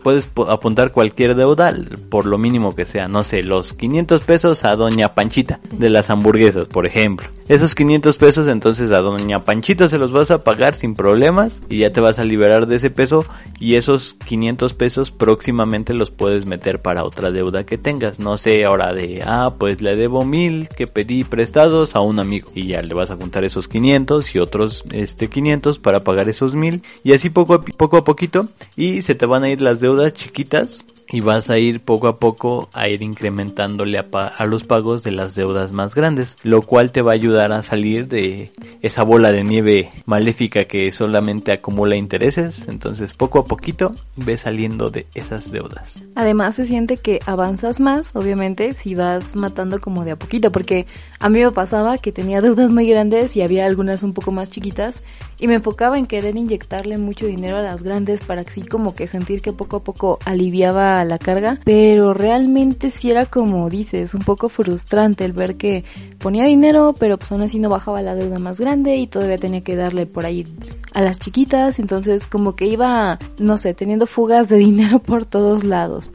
puedes 0.02 0.28
apuntar 0.48 0.92
cualquier 0.92 1.34
deuda 1.34 1.74
por 2.08 2.26
lo 2.26 2.38
mínimo 2.38 2.74
que 2.74 2.86
sea, 2.86 3.08
no 3.08 3.24
sé, 3.24 3.42
los 3.42 3.72
500 3.72 4.22
pesos 4.22 4.64
a 4.64 4.76
doña 4.76 5.14
Panchita 5.14 5.60
de 5.72 5.90
las 5.90 6.10
hamburguesas, 6.10 6.68
por 6.68 6.86
ejemplo. 6.86 7.28
Esos 7.48 7.74
500 7.74 8.16
pesos 8.16 8.48
entonces 8.48 8.90
a 8.90 9.00
doña 9.00 9.44
Panchita 9.44 9.88
se 9.88 9.98
los 9.98 10.12
vas 10.12 10.30
a 10.30 10.44
pagar 10.44 10.74
sin 10.74 10.94
problemas 10.94 11.62
y 11.68 11.78
ya 11.78 11.92
te 11.92 12.00
vas 12.00 12.18
a 12.18 12.24
liberar 12.24 12.66
de 12.66 12.76
ese 12.76 12.90
peso 12.90 13.26
y 13.58 13.74
esos 13.74 14.14
500 14.26 14.72
pesos 14.74 15.10
próximamente 15.10 15.92
los 15.92 16.10
puedes 16.10 16.46
meter 16.46 16.80
para 16.80 17.04
otra 17.04 17.30
deuda 17.30 17.64
que 17.64 17.78
tengas. 17.78 18.18
No 18.18 18.38
sé, 18.38 18.64
ahora 18.64 18.92
de, 18.92 19.22
ah, 19.26 19.54
pues 19.58 19.82
le 19.82 19.96
debo 19.96 20.24
mil 20.24 20.68
que 20.68 20.86
pedí 20.86 21.24
prestados 21.24 21.96
a 21.96 22.00
un 22.00 22.18
amigo 22.18 22.50
y 22.54 22.68
ya 22.68 22.82
le 22.82 22.94
vas 22.94 23.10
a 23.10 23.16
juntar 23.16 23.44
esos 23.44 23.68
500 23.68 24.34
y 24.34 24.38
otros 24.38 24.84
este 24.92 25.28
500 25.28 25.78
para 25.78 26.04
pagar 26.04 26.28
esos 26.28 26.54
mil 26.54 26.82
y 27.02 27.12
así 27.12 27.30
poco 27.30 27.54
a, 27.54 27.62
poco 27.62 27.96
a 27.96 28.04
poquito 28.04 28.46
y 28.76 29.02
se 29.02 29.14
te 29.14 29.26
van 29.26 29.42
a 29.42 29.50
ir 29.50 29.60
las 29.64 29.80
deudas 29.80 30.12
chiquitas 30.12 30.84
y 31.10 31.20
vas 31.20 31.50
a 31.50 31.58
ir 31.58 31.80
poco 31.80 32.08
a 32.08 32.18
poco 32.18 32.68
a 32.72 32.88
ir 32.88 33.02
incrementándole 33.02 33.98
a, 33.98 34.46
los 34.46 34.64
pagos 34.64 35.02
de 35.02 35.10
las 35.10 35.34
deudas 35.34 35.72
más 35.72 35.94
grandes, 35.94 36.36
lo 36.42 36.62
cual 36.62 36.92
te 36.92 37.02
va 37.02 37.12
a 37.12 37.14
ayudar 37.14 37.52
a 37.52 37.62
salir 37.62 38.08
de 38.08 38.50
esa 38.82 39.02
bola 39.02 39.32
de 39.32 39.44
nieve 39.44 39.90
maléfica 40.06 40.64
que 40.64 40.90
solamente 40.92 41.52
acumula 41.52 41.96
intereses, 41.96 42.66
entonces 42.68 43.14
poco 43.14 43.38
a 43.38 43.44
poquito 43.44 43.94
ves 44.16 44.42
saliendo 44.42 44.90
de 44.90 45.06
esas 45.14 45.50
deudas. 45.50 46.00
Además 46.14 46.56
se 46.56 46.66
siente 46.66 46.96
que 46.96 47.20
avanzas 47.26 47.80
más, 47.80 48.14
obviamente, 48.16 48.74
si 48.74 48.94
vas 48.94 49.36
matando 49.36 49.80
como 49.80 50.04
de 50.04 50.12
a 50.12 50.16
poquito, 50.16 50.52
porque 50.52 50.86
a 51.20 51.28
mí 51.28 51.40
me 51.40 51.50
pasaba 51.50 51.98
que 51.98 52.12
tenía 52.12 52.40
deudas 52.40 52.70
muy 52.70 52.88
grandes 52.88 53.36
y 53.36 53.42
había 53.42 53.66
algunas 53.66 54.02
un 54.02 54.12
poco 54.12 54.32
más 54.32 54.50
chiquitas 54.50 55.02
y 55.38 55.48
me 55.48 55.54
enfocaba 55.54 55.98
en 55.98 56.06
querer 56.06 56.36
inyectarle 56.36 56.98
mucho 56.98 57.26
dinero 57.26 57.56
a 57.56 57.62
las 57.62 57.82
grandes 57.82 58.20
para 58.22 58.42
así 58.42 58.62
como 58.62 58.94
que 58.94 59.08
sentir 59.08 59.42
que 59.42 59.52
poco 59.52 59.76
a 59.76 59.84
poco 59.84 60.18
aliviaba 60.24 60.93
la 61.02 61.18
carga, 61.18 61.58
pero 61.64 62.12
realmente 62.12 62.90
sí 62.90 63.10
era 63.10 63.24
como 63.24 63.70
dices, 63.70 64.14
un 64.14 64.20
poco 64.20 64.48
frustrante 64.48 65.24
el 65.24 65.32
ver 65.32 65.56
que 65.56 65.84
ponía 66.18 66.44
dinero, 66.44 66.94
pero 66.98 67.18
pues 67.18 67.32
aún 67.32 67.42
así 67.42 67.58
no 67.58 67.70
bajaba 67.70 68.02
la 68.02 68.14
deuda 68.14 68.38
más 68.38 68.60
grande 68.60 68.96
y 68.96 69.06
todavía 69.06 69.38
tenía 69.38 69.62
que 69.62 69.76
darle 69.76 70.06
por 70.06 70.26
ahí 70.26 70.46
a 70.92 71.00
las 71.00 71.18
chiquitas, 71.18 71.78
entonces 71.78 72.26
como 72.26 72.54
que 72.54 72.66
iba, 72.66 73.18
no 73.38 73.58
sé, 73.58 73.74
teniendo 73.74 74.06
fugas 74.06 74.48
de 74.48 74.56
dinero 74.58 74.98
por 74.98 75.24
todos 75.26 75.64
lados. 75.64 76.10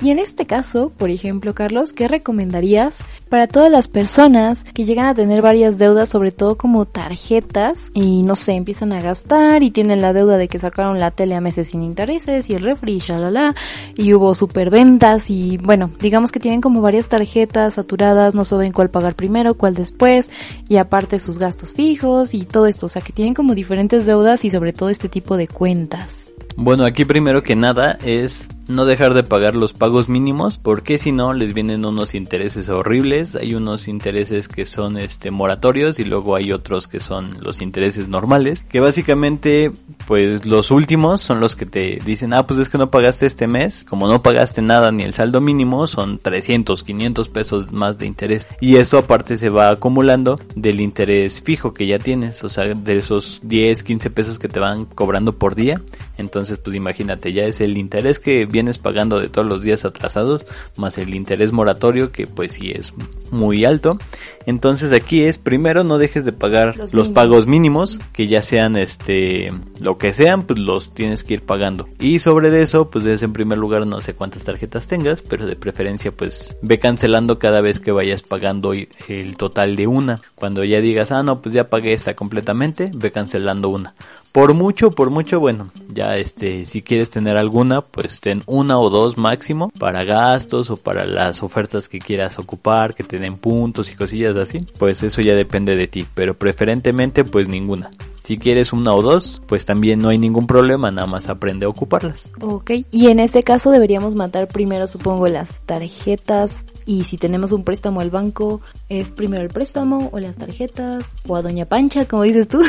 Y 0.00 0.10
en 0.10 0.18
este 0.18 0.46
caso, 0.46 0.90
por 0.96 1.10
ejemplo, 1.10 1.54
Carlos, 1.54 1.92
¿qué 1.92 2.08
recomendarías 2.08 3.02
para 3.30 3.46
todas 3.46 3.70
las 3.70 3.88
personas 3.88 4.64
que 4.64 4.84
llegan 4.84 5.06
a 5.06 5.14
tener 5.14 5.40
varias 5.40 5.78
deudas, 5.78 6.08
sobre 6.08 6.32
todo 6.32 6.56
como 6.56 6.84
tarjetas, 6.84 7.78
y 7.94 8.22
no 8.24 8.34
sé, 8.34 8.52
empiezan 8.52 8.92
a 8.92 9.00
gastar 9.00 9.62
y 9.62 9.70
tienen 9.70 10.02
la 10.02 10.12
deuda 10.12 10.36
de 10.36 10.48
que 10.48 10.58
sacaron 10.58 10.98
la 10.98 11.12
tele 11.12 11.36
a 11.36 11.40
meses 11.40 11.68
sin 11.68 11.82
intereses 11.82 12.50
y 12.50 12.54
el 12.54 12.62
refri, 12.62 12.98
shalala, 12.98 13.54
y 13.96 14.12
hubo 14.12 14.34
superventas 14.34 15.30
y 15.30 15.56
bueno, 15.58 15.90
digamos 16.00 16.32
que 16.32 16.40
tienen 16.40 16.60
como 16.60 16.82
varias 16.82 17.08
tarjetas 17.08 17.74
saturadas, 17.74 18.34
no 18.34 18.44
saben 18.44 18.72
cuál 18.72 18.90
pagar 18.90 19.14
primero, 19.14 19.54
cuál 19.54 19.74
después, 19.74 20.28
y 20.68 20.76
aparte 20.76 21.20
sus 21.20 21.38
gastos 21.38 21.72
fijos 21.72 22.34
y 22.34 22.44
todo 22.44 22.66
esto, 22.66 22.86
o 22.86 22.88
sea 22.88 23.00
que 23.00 23.12
tienen 23.12 23.34
como 23.34 23.54
diferentes 23.54 24.06
deudas 24.06 24.44
y 24.44 24.50
sobre 24.50 24.72
todo 24.72 24.90
este 24.90 25.08
tipo 25.08 25.36
de 25.36 25.46
cuentas. 25.46 26.26
Bueno, 26.56 26.84
aquí 26.84 27.04
primero 27.04 27.44
que 27.44 27.54
nada 27.54 27.96
es 28.04 28.48
no 28.68 28.84
dejar 28.84 29.14
de 29.14 29.22
pagar 29.22 29.54
los 29.54 29.72
pagos 29.72 30.08
mínimos 30.08 30.58
porque 30.58 30.98
si 30.98 31.12
no 31.12 31.32
les 31.32 31.54
vienen 31.54 31.84
unos 31.84 32.14
intereses 32.14 32.68
horribles. 32.68 33.34
Hay 33.34 33.54
unos 33.54 33.88
intereses 33.88 34.48
que 34.48 34.64
son 34.64 34.96
este 34.96 35.30
moratorios 35.30 35.98
y 35.98 36.04
luego 36.04 36.36
hay 36.36 36.52
otros 36.52 36.86
que 36.86 37.00
son 37.00 37.36
los 37.40 37.60
intereses 37.60 38.08
normales 38.08 38.62
que 38.62 38.80
básicamente 38.80 39.72
pues 40.06 40.44
los 40.44 40.70
últimos 40.70 41.20
son 41.20 41.40
los 41.40 41.56
que 41.56 41.66
te 41.66 41.98
dicen 42.04 42.32
ah 42.32 42.46
pues 42.46 42.58
es 42.58 42.68
que 42.68 42.78
no 42.78 42.90
pagaste 42.90 43.26
este 43.26 43.46
mes 43.46 43.84
como 43.84 44.08
no 44.08 44.22
pagaste 44.22 44.62
nada 44.62 44.92
ni 44.92 45.02
el 45.02 45.14
saldo 45.14 45.40
mínimo 45.40 45.86
son 45.86 46.18
300 46.18 46.82
500 46.82 47.28
pesos 47.28 47.72
más 47.72 47.98
de 47.98 48.06
interés. 48.06 48.48
Y 48.60 48.76
esto 48.76 48.98
aparte 48.98 49.36
se 49.36 49.48
va 49.48 49.70
acumulando 49.70 50.40
del 50.54 50.80
interés 50.80 51.42
fijo 51.42 51.72
que 51.72 51.86
ya 51.86 51.98
tienes 51.98 52.42
o 52.44 52.48
sea 52.48 52.64
de 52.64 52.96
esos 52.96 53.40
10 53.42 53.82
15 53.82 54.10
pesos 54.10 54.38
que 54.38 54.48
te 54.48 54.60
van 54.60 54.84
cobrando 54.84 55.32
por 55.32 55.54
día. 55.54 55.80
Entonces 56.18 56.58
pues 56.58 56.76
imagínate 56.76 57.32
ya 57.32 57.44
es 57.44 57.60
el 57.60 57.78
interés 57.78 58.18
que 58.18 58.46
viene 58.46 58.59
vienes 58.60 58.76
pagando 58.76 59.18
de 59.18 59.30
todos 59.30 59.48
los 59.48 59.62
días 59.62 59.86
atrasados, 59.86 60.44
más 60.76 60.98
el 60.98 61.14
interés 61.14 61.50
moratorio 61.50 62.12
que 62.12 62.26
pues 62.26 62.52
sí 62.52 62.70
es 62.70 62.92
muy 63.30 63.64
alto. 63.64 63.98
Entonces 64.44 64.92
aquí 64.92 65.22
es 65.22 65.38
primero 65.38 65.82
no 65.82 65.96
dejes 65.96 66.26
de 66.26 66.32
pagar 66.32 66.76
los, 66.76 66.92
los 66.92 67.08
pagos 67.08 67.46
mínimos, 67.46 67.98
que 68.12 68.26
ya 68.26 68.42
sean 68.42 68.76
este 68.76 69.50
lo 69.80 69.96
que 69.96 70.12
sean, 70.12 70.42
pues 70.42 70.58
los 70.58 70.92
tienes 70.92 71.24
que 71.24 71.34
ir 71.34 71.42
pagando. 71.42 71.88
Y 71.98 72.18
sobre 72.18 72.60
eso, 72.60 72.90
pues 72.90 73.06
es 73.06 73.22
en 73.22 73.32
primer 73.32 73.56
lugar 73.56 73.86
no 73.86 74.02
sé 74.02 74.12
cuántas 74.12 74.44
tarjetas 74.44 74.86
tengas, 74.86 75.22
pero 75.22 75.46
de 75.46 75.56
preferencia 75.56 76.12
pues 76.12 76.54
ve 76.60 76.78
cancelando 76.78 77.38
cada 77.38 77.62
vez 77.62 77.80
que 77.80 77.92
vayas 77.92 78.22
pagando 78.22 78.74
el 78.74 79.36
total 79.38 79.74
de 79.74 79.86
una. 79.86 80.20
Cuando 80.34 80.64
ya 80.64 80.82
digas, 80.82 81.12
ah 81.12 81.22
no, 81.22 81.40
pues 81.40 81.54
ya 81.54 81.70
pagué 81.70 81.94
esta 81.94 82.14
completamente, 82.14 82.90
ve 82.94 83.10
cancelando 83.10 83.70
una. 83.70 83.94
Por 84.32 84.54
mucho, 84.54 84.92
por 84.92 85.10
mucho, 85.10 85.40
bueno, 85.40 85.72
ya 85.92 86.14
este, 86.14 86.64
si 86.64 86.82
quieres 86.82 87.10
tener 87.10 87.36
alguna, 87.36 87.80
pues 87.80 88.20
ten 88.20 88.42
una 88.46 88.78
o 88.78 88.88
dos 88.88 89.18
máximo 89.18 89.72
para 89.78 90.04
gastos 90.04 90.70
o 90.70 90.76
para 90.76 91.04
las 91.04 91.42
ofertas 91.42 91.88
que 91.88 91.98
quieras 91.98 92.38
ocupar, 92.38 92.94
que 92.94 93.02
te 93.02 93.18
den 93.18 93.36
puntos 93.36 93.90
y 93.90 93.96
cosillas 93.96 94.36
así. 94.36 94.64
Pues 94.78 95.02
eso 95.02 95.20
ya 95.20 95.34
depende 95.34 95.74
de 95.74 95.88
ti, 95.88 96.06
pero 96.14 96.34
preferentemente 96.34 97.24
pues 97.24 97.48
ninguna. 97.48 97.90
Si 98.22 98.38
quieres 98.38 98.72
una 98.72 98.94
o 98.94 99.02
dos, 99.02 99.42
pues 99.48 99.66
también 99.66 99.98
no 99.98 100.10
hay 100.10 100.18
ningún 100.18 100.46
problema, 100.46 100.92
nada 100.92 101.08
más 101.08 101.28
aprende 101.28 101.66
a 101.66 101.68
ocuparlas. 101.68 102.30
Ok, 102.40 102.70
y 102.92 103.08
en 103.08 103.18
este 103.18 103.42
caso 103.42 103.72
deberíamos 103.72 104.14
matar 104.14 104.46
primero, 104.46 104.86
supongo, 104.86 105.26
las 105.26 105.60
tarjetas 105.62 106.64
y 106.90 107.04
si 107.04 107.18
tenemos 107.18 107.52
un 107.52 107.62
préstamo 107.62 108.00
al 108.00 108.10
banco, 108.10 108.60
¿es 108.88 109.12
primero 109.12 109.44
el 109.44 109.48
préstamo 109.48 110.08
o 110.10 110.18
las 110.18 110.36
tarjetas 110.36 111.14
o 111.28 111.36
a 111.36 111.42
Doña 111.42 111.64
Pancha, 111.64 112.06
como 112.06 112.24
dices 112.24 112.48
tú? 112.48 112.60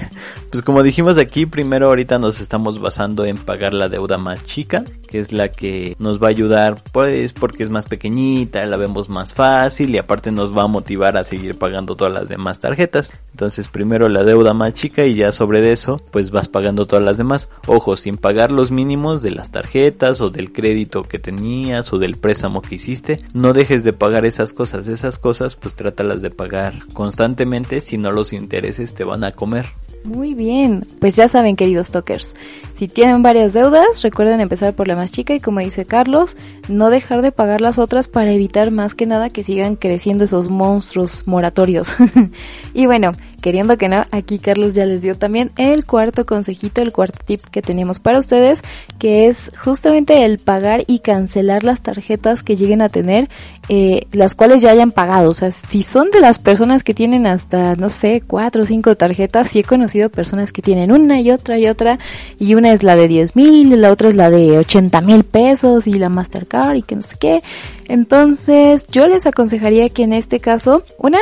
pues 0.52 0.62
como 0.62 0.84
dijimos 0.84 1.18
aquí, 1.18 1.44
primero 1.44 1.88
ahorita 1.88 2.20
nos 2.20 2.38
estamos 2.40 2.78
basando 2.78 3.24
en 3.24 3.36
pagar 3.36 3.74
la 3.74 3.88
deuda 3.88 4.16
más 4.16 4.44
chica, 4.44 4.84
que 5.08 5.18
es 5.18 5.32
la 5.32 5.48
que 5.48 5.96
nos 5.98 6.22
va 6.22 6.28
a 6.28 6.30
ayudar, 6.30 6.80
pues 6.92 7.32
porque 7.32 7.64
es 7.64 7.70
más 7.70 7.86
pequeñita, 7.86 8.64
la 8.64 8.76
vemos 8.76 9.08
más 9.08 9.34
fácil 9.34 9.92
y 9.92 9.98
aparte 9.98 10.30
nos 10.30 10.56
va 10.56 10.62
a 10.62 10.68
motivar 10.68 11.16
a 11.16 11.24
seguir 11.24 11.58
pagando 11.58 11.96
todas 11.96 12.14
las 12.14 12.28
demás 12.28 12.60
tarjetas. 12.60 13.18
Entonces 13.32 13.66
primero 13.66 14.08
la 14.08 14.22
deuda 14.22 14.54
más 14.54 14.72
chica 14.74 15.04
y 15.04 15.16
ya 15.16 15.32
sobre 15.32 15.72
eso, 15.72 16.00
pues 16.12 16.30
vas 16.30 16.46
pagando 16.46 16.86
todas 16.86 17.04
las 17.04 17.18
demás. 17.18 17.48
Ojo, 17.66 17.96
sin 17.96 18.18
pagar 18.18 18.52
los 18.52 18.70
mínimos 18.70 19.20
de 19.20 19.32
las 19.32 19.50
tarjetas 19.50 20.20
o 20.20 20.30
del 20.30 20.52
crédito 20.52 21.02
que 21.02 21.18
tenías 21.18 21.92
o 21.92 21.98
del 21.98 22.18
préstamo 22.18 22.62
que 22.62 22.76
hiciste 22.76 23.15
no 23.34 23.52
dejes 23.52 23.84
de 23.84 23.92
pagar 23.92 24.24
esas 24.24 24.52
cosas, 24.52 24.88
esas 24.88 25.18
cosas 25.18 25.56
pues 25.56 25.74
trátalas 25.74 26.22
de 26.22 26.30
pagar 26.30 26.86
constantemente, 26.92 27.80
si 27.80 27.98
no 27.98 28.12
los 28.12 28.32
intereses 28.32 28.94
te 28.94 29.04
van 29.04 29.24
a 29.24 29.32
comer. 29.32 29.66
Muy 30.04 30.34
bien, 30.34 30.86
pues 31.00 31.16
ya 31.16 31.26
saben 31.26 31.56
queridos 31.56 31.90
talkers, 31.90 32.36
si 32.76 32.88
tienen 32.88 33.22
varias 33.22 33.54
deudas, 33.54 34.02
recuerden 34.02 34.42
empezar 34.42 34.74
por 34.74 34.86
la 34.86 34.96
más 34.96 35.10
chica 35.10 35.34
y 35.34 35.40
como 35.40 35.60
dice 35.60 35.86
Carlos, 35.86 36.36
no 36.68 36.90
dejar 36.90 37.22
de 37.22 37.32
pagar 37.32 37.62
las 37.62 37.78
otras 37.78 38.06
para 38.06 38.30
evitar 38.32 38.70
más 38.70 38.94
que 38.94 39.06
nada 39.06 39.30
que 39.30 39.42
sigan 39.42 39.76
creciendo 39.76 40.24
esos 40.24 40.50
monstruos 40.50 41.26
moratorios. 41.26 41.94
y 42.74 42.84
bueno, 42.84 43.12
queriendo 43.40 43.78
que 43.78 43.88
no, 43.88 44.04
aquí 44.10 44.38
Carlos 44.38 44.74
ya 44.74 44.84
les 44.84 45.00
dio 45.00 45.16
también 45.16 45.52
el 45.56 45.86
cuarto 45.86 46.26
consejito, 46.26 46.82
el 46.82 46.92
cuarto 46.92 47.18
tip 47.24 47.40
que 47.46 47.62
tenemos 47.62 47.98
para 47.98 48.18
ustedes, 48.18 48.60
que 48.98 49.28
es 49.28 49.50
justamente 49.58 50.26
el 50.26 50.38
pagar 50.38 50.84
y 50.86 50.98
cancelar 50.98 51.64
las 51.64 51.80
tarjetas 51.80 52.42
que 52.42 52.56
lleguen 52.56 52.82
a 52.82 52.90
tener, 53.02 53.28
eh, 53.68 54.06
las 54.12 54.34
cuales 54.34 54.62
ya 54.62 54.70
hayan 54.70 54.92
pagado. 54.92 55.30
O 55.30 55.34
sea, 55.34 55.50
si 55.50 55.82
son 55.82 56.10
de 56.10 56.20
las 56.20 56.38
personas 56.38 56.84
que 56.84 56.94
tienen 56.94 57.26
hasta, 57.26 57.74
no 57.76 57.90
sé, 57.90 58.22
cuatro 58.26 58.62
o 58.62 58.66
cinco 58.66 58.96
tarjetas, 58.96 59.50
sí 59.50 59.60
he 59.60 59.64
conocido 59.64 60.08
personas 60.08 60.52
que 60.52 60.62
tienen 60.62 60.92
una 60.92 61.20
y 61.20 61.30
otra 61.30 61.58
y 61.58 61.66
otra, 61.66 61.98
y 62.38 62.54
una 62.54 62.72
es 62.72 62.82
la 62.82 62.96
de 62.96 63.08
10 63.08 63.36
mil, 63.36 63.80
la 63.80 63.90
otra 63.90 64.08
es 64.08 64.14
la 64.14 64.30
de 64.30 64.58
80 64.58 65.00
mil 65.00 65.24
pesos 65.24 65.86
y 65.86 65.92
la 65.92 66.08
Mastercard 66.08 66.76
y 66.76 66.82
que 66.82 66.96
no 66.96 67.02
sé 67.02 67.16
qué. 67.18 67.42
Entonces, 67.88 68.86
yo 68.88 69.06
les 69.06 69.26
aconsejaría 69.26 69.88
que 69.88 70.02
en 70.02 70.12
este 70.12 70.40
caso, 70.40 70.82
una, 70.98 71.18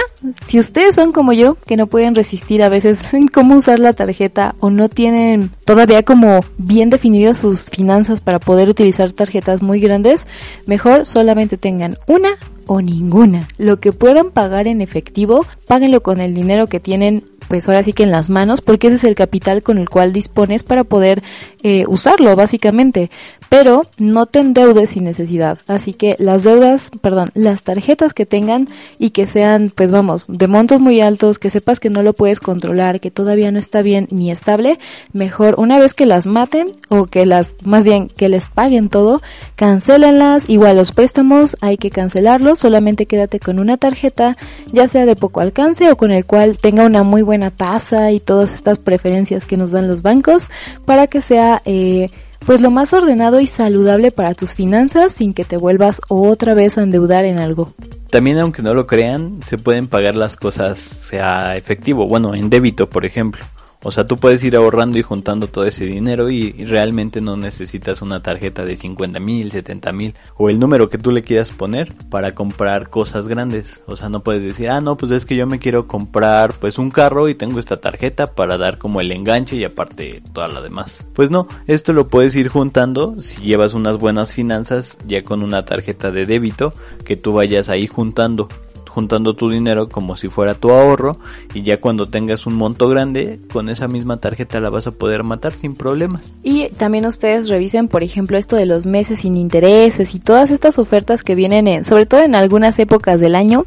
si 0.46 0.58
ustedes 0.58 0.94
son 0.94 1.12
como 1.12 1.32
yo, 1.32 1.56
que 1.66 1.76
no 1.76 1.86
pueden 1.86 2.14
resistir 2.14 2.62
a 2.62 2.68
veces 2.68 2.98
cómo 3.32 3.56
usar 3.56 3.78
la 3.78 3.92
tarjeta 3.92 4.54
o 4.60 4.70
no 4.70 4.88
tienen 4.88 5.50
todavía 5.64 6.02
como 6.02 6.40
bien 6.58 6.90
definidas 6.90 7.38
sus 7.38 7.70
finanzas 7.70 8.20
para 8.20 8.38
poder 8.38 8.68
utilizar 8.68 9.12
tarjetas 9.12 9.62
muy 9.62 9.80
grandes, 9.80 10.26
mejor 10.66 11.06
solamente 11.06 11.56
tengan 11.56 11.98
una 12.06 12.34
o 12.66 12.80
ninguna. 12.80 13.49
Lo 13.59 13.80
que 13.80 13.92
puedan 13.92 14.30
pagar 14.30 14.66
en 14.66 14.80
efectivo, 14.80 15.47
páguenlo 15.66 16.02
con 16.02 16.21
el 16.21 16.35
dinero 16.35 16.66
que 16.66 16.80
tienen 16.80 17.25
pues 17.48 17.68
ahora 17.68 17.82
sí 17.82 17.92
que 17.92 18.02
en 18.02 18.10
las 18.10 18.30
manos, 18.30 18.60
porque 18.60 18.88
ese 18.88 18.96
es 18.96 19.04
el 19.04 19.14
capital 19.14 19.62
con 19.62 19.78
el 19.78 19.88
cual 19.88 20.12
dispones 20.12 20.62
para 20.62 20.84
poder 20.84 21.22
eh, 21.62 21.84
usarlo, 21.88 22.34
básicamente. 22.36 23.10
Pero 23.48 23.82
no 23.98 24.26
te 24.26 24.40
endeudes 24.40 24.90
sin 24.90 25.04
necesidad. 25.04 25.58
Así 25.68 25.92
que 25.92 26.16
las 26.18 26.42
deudas, 26.42 26.90
perdón, 27.00 27.28
las 27.34 27.62
tarjetas 27.62 28.12
que 28.12 28.26
tengan 28.26 28.68
y 28.98 29.10
que 29.10 29.26
sean, 29.26 29.70
pues 29.74 29.92
vamos, 29.92 30.26
de 30.28 30.48
montos 30.48 30.80
muy 30.80 31.00
altos, 31.00 31.38
que 31.38 31.50
sepas 31.50 31.78
que 31.78 31.90
no 31.90 32.02
lo 32.02 32.14
puedes 32.14 32.40
controlar, 32.40 33.00
que 33.00 33.10
todavía 33.10 33.52
no 33.52 33.58
está 33.58 33.82
bien 33.82 34.08
ni 34.10 34.30
estable, 34.30 34.78
mejor 35.12 35.54
una 35.58 35.78
vez 35.78 35.94
que 35.94 36.06
las 36.06 36.26
maten 36.26 36.72
o 36.88 37.04
que 37.04 37.26
las, 37.26 37.54
más 37.62 37.84
bien 37.84 38.08
que 38.08 38.28
les 38.28 38.48
paguen 38.48 38.88
todo, 38.88 39.22
cancélenlas. 39.54 40.48
Igual 40.48 40.76
los 40.76 40.92
préstamos 40.92 41.56
hay 41.60 41.76
que 41.76 41.90
cancelarlos, 41.90 42.58
solamente 42.58 43.06
quédate 43.06 43.38
con 43.38 43.58
una 43.58 43.76
tarjeta, 43.76 44.36
ya 44.72 44.88
sea 44.88 45.06
de 45.06 45.16
poco 45.16 45.40
alcance 45.40 45.90
o 45.90 45.96
con 45.96 46.10
el 46.10 46.24
cual 46.24 46.58
tenga 46.58 46.84
una 46.84 47.04
muy 47.04 47.22
buena 47.22 47.34
buena 47.35 47.50
tasa 47.50 48.12
y 48.12 48.21
todas 48.21 48.55
estas 48.55 48.79
preferencias 48.79 49.45
que 49.45 49.57
nos 49.57 49.73
dan 49.73 49.88
los 49.88 50.03
bancos 50.03 50.49
para 50.85 51.09
que 51.09 51.21
sea 51.21 51.62
eh, 51.64 52.11
pues 52.47 52.61
lo 52.61 52.71
más 52.71 52.93
ordenado 52.93 53.41
y 53.41 53.49
saludable 53.49 54.12
para 54.12 54.35
tus 54.35 54.55
finanzas 54.55 55.14
sin 55.14 55.35
que 55.35 55.45
te 55.45 55.57
vuelvas 55.57 56.00
otra 56.09 56.55
vez 56.55 56.79
a 56.79 56.85
endeudar 56.85 57.25
en 57.25 57.41
algo. 57.41 57.73
También 58.11 58.38
aunque 58.38 58.62
no 58.62 58.73
lo 58.73 58.87
crean, 58.87 59.41
se 59.45 59.59
pueden 59.59 59.88
pagar 59.88 60.14
las 60.14 60.37
cosas 60.37 60.79
sea 60.79 61.57
efectivo, 61.57 62.07
bueno, 62.07 62.37
en 62.37 62.50
débito, 62.50 62.88
por 62.88 63.05
ejemplo. 63.05 63.45
O 63.85 63.91
sea, 63.91 64.07
tú 64.07 64.17
puedes 64.17 64.43
ir 64.43 64.57
ahorrando 64.57 64.99
y 64.99 65.03
juntando 65.03 65.47
todo 65.47 65.64
ese 65.67 65.85
dinero 65.85 66.31
y, 66.31 66.53
realmente 66.64 67.21
no 67.21 67.37
necesitas 67.37 68.00
una 68.00 68.21
tarjeta 68.21 68.64
de 68.64 68.76
50 68.76 69.21
mil, 69.21 69.53
70 69.53 69.93
mil 69.93 70.14
o 70.37 70.49
el 70.49 70.59
número 70.59 70.88
que 70.88 70.97
tú 70.97 71.11
le 71.11 71.23
quieras 71.23 71.53
poner 71.53 71.95
para 72.09 72.35
comprar 72.35 72.88
cosas 72.88 73.29
grandes. 73.29 73.83
O 73.87 73.97
sea, 73.97 74.09
no 74.09 74.21
puedes 74.21 74.43
decir, 74.43 74.71
ah, 74.71 74.81
no, 74.81 74.97
pues 74.97 75.12
es 75.12 75.26
que 75.26 75.37
yo 75.37 75.47
me 75.47 75.59
quiero 75.59 75.87
comprar 75.87 76.55
pues 76.55 76.79
un 76.79 76.91
carro 76.91 77.29
y 77.29 77.35
tengo 77.35 77.61
esta 77.61 77.76
tarjeta 77.76 78.26
para 78.26 78.57
dar 78.57 78.79
como 78.79 79.03
el 79.03 79.12
enganche 79.12 79.57
y 79.57 79.64
aparte 79.64 80.23
toda 80.33 80.49
la 80.49 80.62
demás. 80.62 81.07
Pues 81.12 81.31
no, 81.31 81.47
esto 81.67 81.93
lo 81.93 82.09
puedes 82.09 82.35
ir 82.35 82.49
juntando 82.49 83.21
si 83.21 83.43
llevas 83.43 83.75
unas 83.75 83.99
buenas 83.99 84.33
finanzas 84.33 84.97
ya 85.07 85.23
con 85.23 85.43
una 85.43 85.67
tarjeta 85.67 86.11
de 86.11 86.25
débito 86.25 86.73
que 87.05 87.17
tú 87.17 87.35
vayas 87.35 87.69
ahí 87.69 87.87
juntando 87.87 88.49
juntando 88.94 89.34
tu 89.34 89.50
dinero 89.50 89.88
como 89.88 90.16
si 90.16 90.28
fuera 90.28 90.54
tu 90.54 90.70
ahorro 90.70 91.18
y 91.52 91.62
ya 91.62 91.80
cuando 91.80 92.08
tengas 92.08 92.46
un 92.46 92.54
monto 92.54 92.88
grande 92.88 93.40
con 93.52 93.68
esa 93.68 93.88
misma 93.88 94.18
tarjeta 94.18 94.60
la 94.60 94.70
vas 94.70 94.86
a 94.86 94.92
poder 94.92 95.24
matar 95.24 95.52
sin 95.52 95.74
problemas. 95.74 96.32
Y 96.42 96.68
también 96.70 97.04
ustedes 97.06 97.48
revisen 97.48 97.88
por 97.88 98.02
ejemplo 98.02 98.38
esto 98.38 98.56
de 98.56 98.66
los 98.66 98.86
meses 98.86 99.20
sin 99.20 99.34
intereses 99.34 100.14
y 100.14 100.20
todas 100.20 100.50
estas 100.50 100.78
ofertas 100.78 101.22
que 101.22 101.34
vienen 101.34 101.66
en, 101.66 101.84
sobre 101.84 102.06
todo 102.06 102.22
en 102.22 102.36
algunas 102.36 102.78
épocas 102.78 103.18
del 103.18 103.34
año 103.34 103.66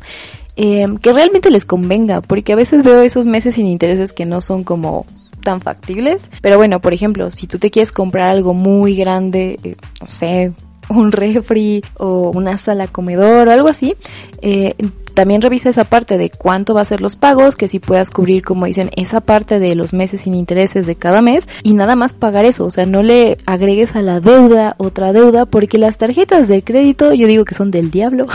eh, 0.56 0.88
que 1.02 1.14
realmente 1.14 1.52
les 1.52 1.66
convenga 1.66 2.22
porque 2.22 2.54
a 2.54 2.56
veces 2.56 2.84
veo 2.84 3.02
esos 3.02 3.26
meses 3.26 3.56
sin 3.56 3.68
intereses 3.68 4.14
que 4.14 4.26
no 4.26 4.42
son 4.42 4.64
como 4.64 5.06
tan 5.44 5.60
factibles. 5.62 6.30
Pero 6.42 6.58
bueno, 6.58 6.82
por 6.82 6.94
ejemplo, 6.94 7.32
si 7.32 7.48
tú 7.48 7.60
te 7.60 7.72
quieres 7.72 7.92
comprar 7.92 8.30
algo 8.30 8.54
muy 8.54 8.96
grande, 8.96 9.60
eh, 9.64 9.76
no 10.02 10.08
sé, 10.08 10.52
un 10.90 11.12
refri 11.12 11.84
o 11.98 12.32
una 12.34 12.58
sala 12.58 12.88
comedor 12.88 13.48
o 13.48 13.52
algo 13.52 13.70
así, 13.70 13.96
eh, 14.42 14.76
también 15.18 15.42
revisa 15.42 15.72
esa 15.72 15.84
parte 15.84 16.16
de 16.20 16.30
cuánto 16.30 16.76
va 16.76 16.82
a 16.82 16.86
ser 16.86 17.02
los 17.02 17.16
pagos, 17.16 17.56
que 17.56 17.68
si 17.68 17.80
puedas 17.80 18.12
cubrir, 18.12 18.44
como 18.44 18.68
dicen, 18.68 18.92
esa 18.96 19.20
parte 19.20 19.58
de 19.58 19.74
los 19.74 19.92
meses 19.92 20.22
sin 20.22 20.36
intereses 20.36 20.86
de 20.86 20.94
cada 20.94 21.24
mes 21.24 21.50
y 21.64 21.74
nada 21.74 21.96
más 21.96 22.14
pagar 22.14 22.46
eso, 22.46 22.66
o 22.66 22.70
sea, 22.70 22.86
no 22.86 23.02
le 23.02 23.40
agregues 23.48 23.96
a 23.96 24.04
la 24.04 24.20
deuda 24.20 24.76
otra 24.78 25.14
deuda 25.14 25.48
porque 25.48 25.80
las 25.80 25.98
tarjetas 25.98 26.48
de 26.48 26.62
crédito 26.62 27.16
yo 27.16 27.26
digo 27.26 27.46
que 27.46 27.56
son 27.56 27.72
del 27.72 27.90
diablo. 27.90 28.28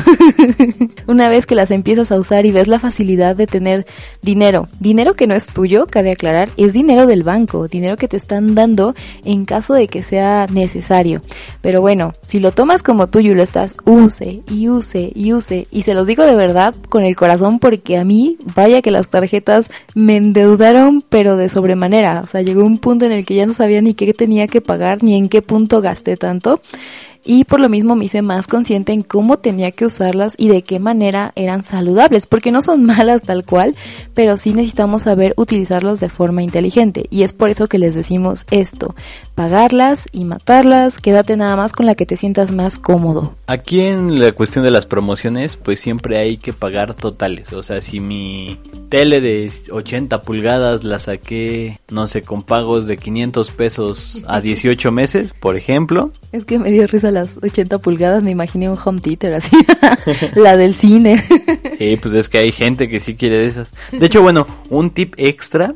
Una 1.07 1.29
vez 1.29 1.47
que 1.47 1.55
las 1.55 1.71
empiezas 1.71 2.11
a 2.11 2.19
usar 2.19 2.47
y 2.47 2.51
ves 2.51 2.67
la 2.67 2.81
facilidad 2.81 3.37
de 3.37 3.47
tener 3.47 3.87
dinero, 4.21 4.67
dinero 4.81 5.15
que 5.15 5.29
no 5.29 5.37
es 5.37 5.47
tuyo, 5.47 5.87
cabe 5.87 6.11
aclarar, 6.11 6.49
es 6.57 6.73
dinero 6.73 7.07
del 7.07 7.23
banco, 7.23 7.69
dinero 7.69 7.97
que 7.97 8.09
te 8.09 8.17
están 8.17 8.57
dando 8.57 8.97
en 9.25 9.45
caso 9.45 9.75
de 9.75 9.87
que 9.87 10.03
sea 10.03 10.49
necesario. 10.51 11.23
Pero 11.61 11.81
bueno, 11.81 12.11
si 12.27 12.41
lo 12.43 12.51
tomas 12.51 12.83
como 12.83 13.07
tuyo 13.07 13.33
y 13.33 13.35
lo 13.35 13.43
estás 13.43 13.75
use 13.87 14.43
y 14.51 14.69
use 14.69 15.13
y 15.15 15.33
use 15.33 15.69
y 15.71 15.83
se 15.83 15.95
los 15.95 16.09
digo 16.09 16.27
de 16.27 16.35
verdad, 16.35 16.75
con 16.89 17.05
el 17.05 17.15
corazón 17.15 17.61
porque 17.61 17.97
a 17.97 18.05
mí, 18.05 18.37
vaya 18.57 18.83
que 18.83 18.91
las 18.91 19.07
tarjetas 19.09 19.71
me 19.95 20.17
endeudaron, 20.17 21.05
pero 21.09 21.37
de 21.37 21.49
sobremanera. 21.49 22.21
O 22.23 22.27
sea, 22.27 22.43
llegó 22.43 22.65
un 22.65 22.79
punto 22.79 23.05
en 23.05 23.13
el 23.13 23.25
que 23.25 23.37
ya 23.37 23.47
no 23.47 23.55
sabía 23.55 23.81
ni 23.81 23.95
qué 23.95 24.13
tenía 24.13 24.49
que 24.49 24.61
pagar, 24.61 25.05
ni 25.05 25.17
en 25.17 25.29
qué 25.29 25.41
punto 25.41 25.81
gasté 25.81 26.17
tanto. 26.17 26.61
Y 27.25 27.45
por 27.45 27.61
lo 27.61 27.69
mismo 27.69 27.95
me 27.95 28.07
hice 28.07 28.23
más 28.23 28.47
consciente 28.47 28.93
en 28.93 29.03
cómo 29.03 29.39
tenía 29.39 29.71
que 29.71 29.87
usarlas 29.87 30.35
y 30.37 30.49
de 30.49 30.63
qué 30.63 30.79
manera 30.79 31.33
eran 31.37 31.65
saludables, 31.65 32.27
porque 32.27 32.53
no 32.53 32.63
son 32.63 32.85
malas 32.87 33.23
tal 33.23 33.45
cual, 33.45 33.75
pero 34.15 34.37
sí 34.37 34.53
necesitamos 34.53 35.05
saber 35.05 35.35
utilizarlas 35.37 36.01
de 36.01 36.09
forma 36.09 36.43
inteligente 36.43 37.07
y 37.11 37.23
es 37.23 37.33
por 37.33 37.51
eso 37.51 37.69
que 37.69 37.79
les 37.79 37.95
decimos 37.95 38.47
esto, 38.51 38.95
pagarlas 39.35 40.09
y 40.13 40.25
matarlas, 40.25 40.99
quédate 40.99 41.37
nada 41.37 41.57
más 41.57 41.73
con 41.73 41.87
la 41.87 41.95
que 41.95 42.07
te 42.07 42.17
sientas 42.17 42.53
más 42.53 42.79
cómodo. 42.79 43.35
Aquí 43.47 43.81
en 43.81 44.21
la 44.21 44.33
cuestión 44.33 44.65
de 44.65 44.71
las 44.71 44.87
promociones, 44.87 45.57
pues 45.57 45.81
siempre 45.81 46.19
hay 46.19 46.37
que 46.37 46.53
pagar 46.53 46.95
totales, 46.95 47.53
o 47.53 47.63
sea, 47.63 47.81
si 47.81 48.01
mi 48.01 48.59
tele 48.93 49.23
de 49.23 49.51
80 49.71 50.21
pulgadas 50.21 50.85
la 50.85 50.99
saqué, 50.99 51.79
no 51.89 52.07
sé, 52.07 52.21
con 52.21 52.43
pagos 52.43 52.87
de 52.87 52.99
500 52.99 53.51
pesos 53.53 54.23
a 54.27 54.43
18 54.43 54.93
meses, 54.93 55.33
por 55.33 55.57
ejemplo. 55.57 56.13
Es 56.31 56.45
que 56.45 56.59
me 56.59 56.71
dio 56.71 56.87
risa 56.87 57.11
las 57.11 57.39
80 57.43 57.79
pulgadas, 57.79 58.23
me 58.23 58.33
imaginé 58.33 58.69
un 58.69 58.77
home 58.85 59.01
theater 59.01 59.33
así, 59.33 59.57
la 60.35 60.59
del 60.59 60.75
cine. 60.75 61.25
sí, 61.79 61.97
pues 62.03 62.13
es 62.13 62.29
que 62.29 62.37
hay 62.37 62.53
gente 62.53 62.91
que 62.91 63.01
sí 63.01 63.15
quiere 63.15 63.39
de 63.39 63.47
esas. 63.47 63.71
De 63.93 64.05
hecho, 64.05 64.21
bueno, 64.21 64.47
un 64.69 64.91
tip 64.91 65.15
extra, 65.17 65.75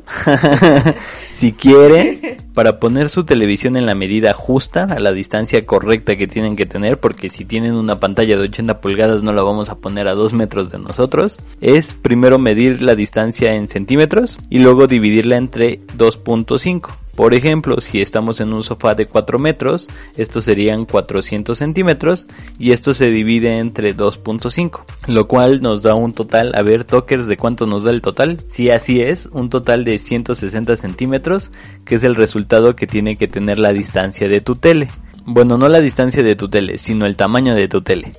si 1.37 1.51
quiere, 1.53 2.37
para 2.55 2.79
poner 2.79 3.09
su 3.09 3.23
televisión 3.23 3.77
en 3.77 3.85
la 3.85 3.93
medida 3.93 4.33
justa, 4.33 4.85
a 4.85 4.99
la 4.99 5.11
distancia 5.11 5.63
correcta 5.65 6.15
que 6.15 6.27
tienen 6.27 6.55
que 6.55 6.65
tener, 6.65 6.99
porque 6.99 7.29
si 7.29 7.45
tienen 7.45 7.75
una 7.75 7.99
pantalla 7.99 8.37
de 8.37 8.43
80 8.43 8.81
pulgadas 8.81 9.21
no 9.21 9.33
la 9.33 9.43
vamos 9.43 9.69
a 9.69 9.75
poner 9.75 10.07
a 10.07 10.15
2 10.15 10.33
metros 10.33 10.71
de 10.71 10.79
nosotros, 10.79 11.37
es 11.61 11.93
primero 11.93 12.39
medir 12.39 12.81
la 12.81 12.95
distancia 12.95 13.53
en 13.53 13.67
centímetros 13.67 14.39
y 14.49 14.59
luego 14.59 14.87
dividirla 14.87 15.37
entre 15.37 15.79
2.5. 15.95 16.89
Por 17.17 17.33
ejemplo, 17.33 17.81
si 17.81 17.99
estamos 17.99 18.41
en 18.41 18.53
un 18.53 18.61
sofá 18.61 18.93
de 18.93 19.07
4 19.07 19.39
metros, 19.39 19.87
estos 20.17 20.43
serían 20.43 20.85
400 20.85 21.57
centímetros 21.57 22.27
y 22.59 22.73
esto 22.73 22.93
se 22.93 23.09
divide 23.09 23.57
entre 23.57 23.97
2.5, 23.97 24.83
lo 25.07 25.27
cual 25.27 25.63
nos 25.63 25.81
da 25.81 25.95
un 25.95 26.13
total, 26.13 26.51
a 26.53 26.61
ver, 26.61 26.83
tokers, 26.83 27.25
¿de 27.25 27.35
cuánto 27.35 27.65
nos 27.65 27.81
da 27.81 27.89
el 27.89 28.03
total? 28.03 28.37
Si 28.45 28.69
así 28.69 29.01
es, 29.01 29.29
un 29.31 29.49
total 29.49 29.83
de 29.83 29.97
160 29.97 30.75
centímetros, 30.75 31.49
que 31.85 31.95
es 31.95 32.03
el 32.03 32.13
resultado 32.13 32.75
que 32.75 32.85
tiene 32.85 33.15
que 33.15 33.27
tener 33.27 33.57
la 33.57 33.73
distancia 33.73 34.27
de 34.27 34.39
tu 34.39 34.53
tele. 34.53 34.87
Bueno, 35.25 35.57
no 35.57 35.69
la 35.69 35.81
distancia 35.81 36.21
de 36.21 36.35
tu 36.35 36.49
tele, 36.49 36.77
sino 36.77 37.07
el 37.07 37.15
tamaño 37.15 37.55
de 37.55 37.67
tu 37.67 37.81
tele 37.81 38.13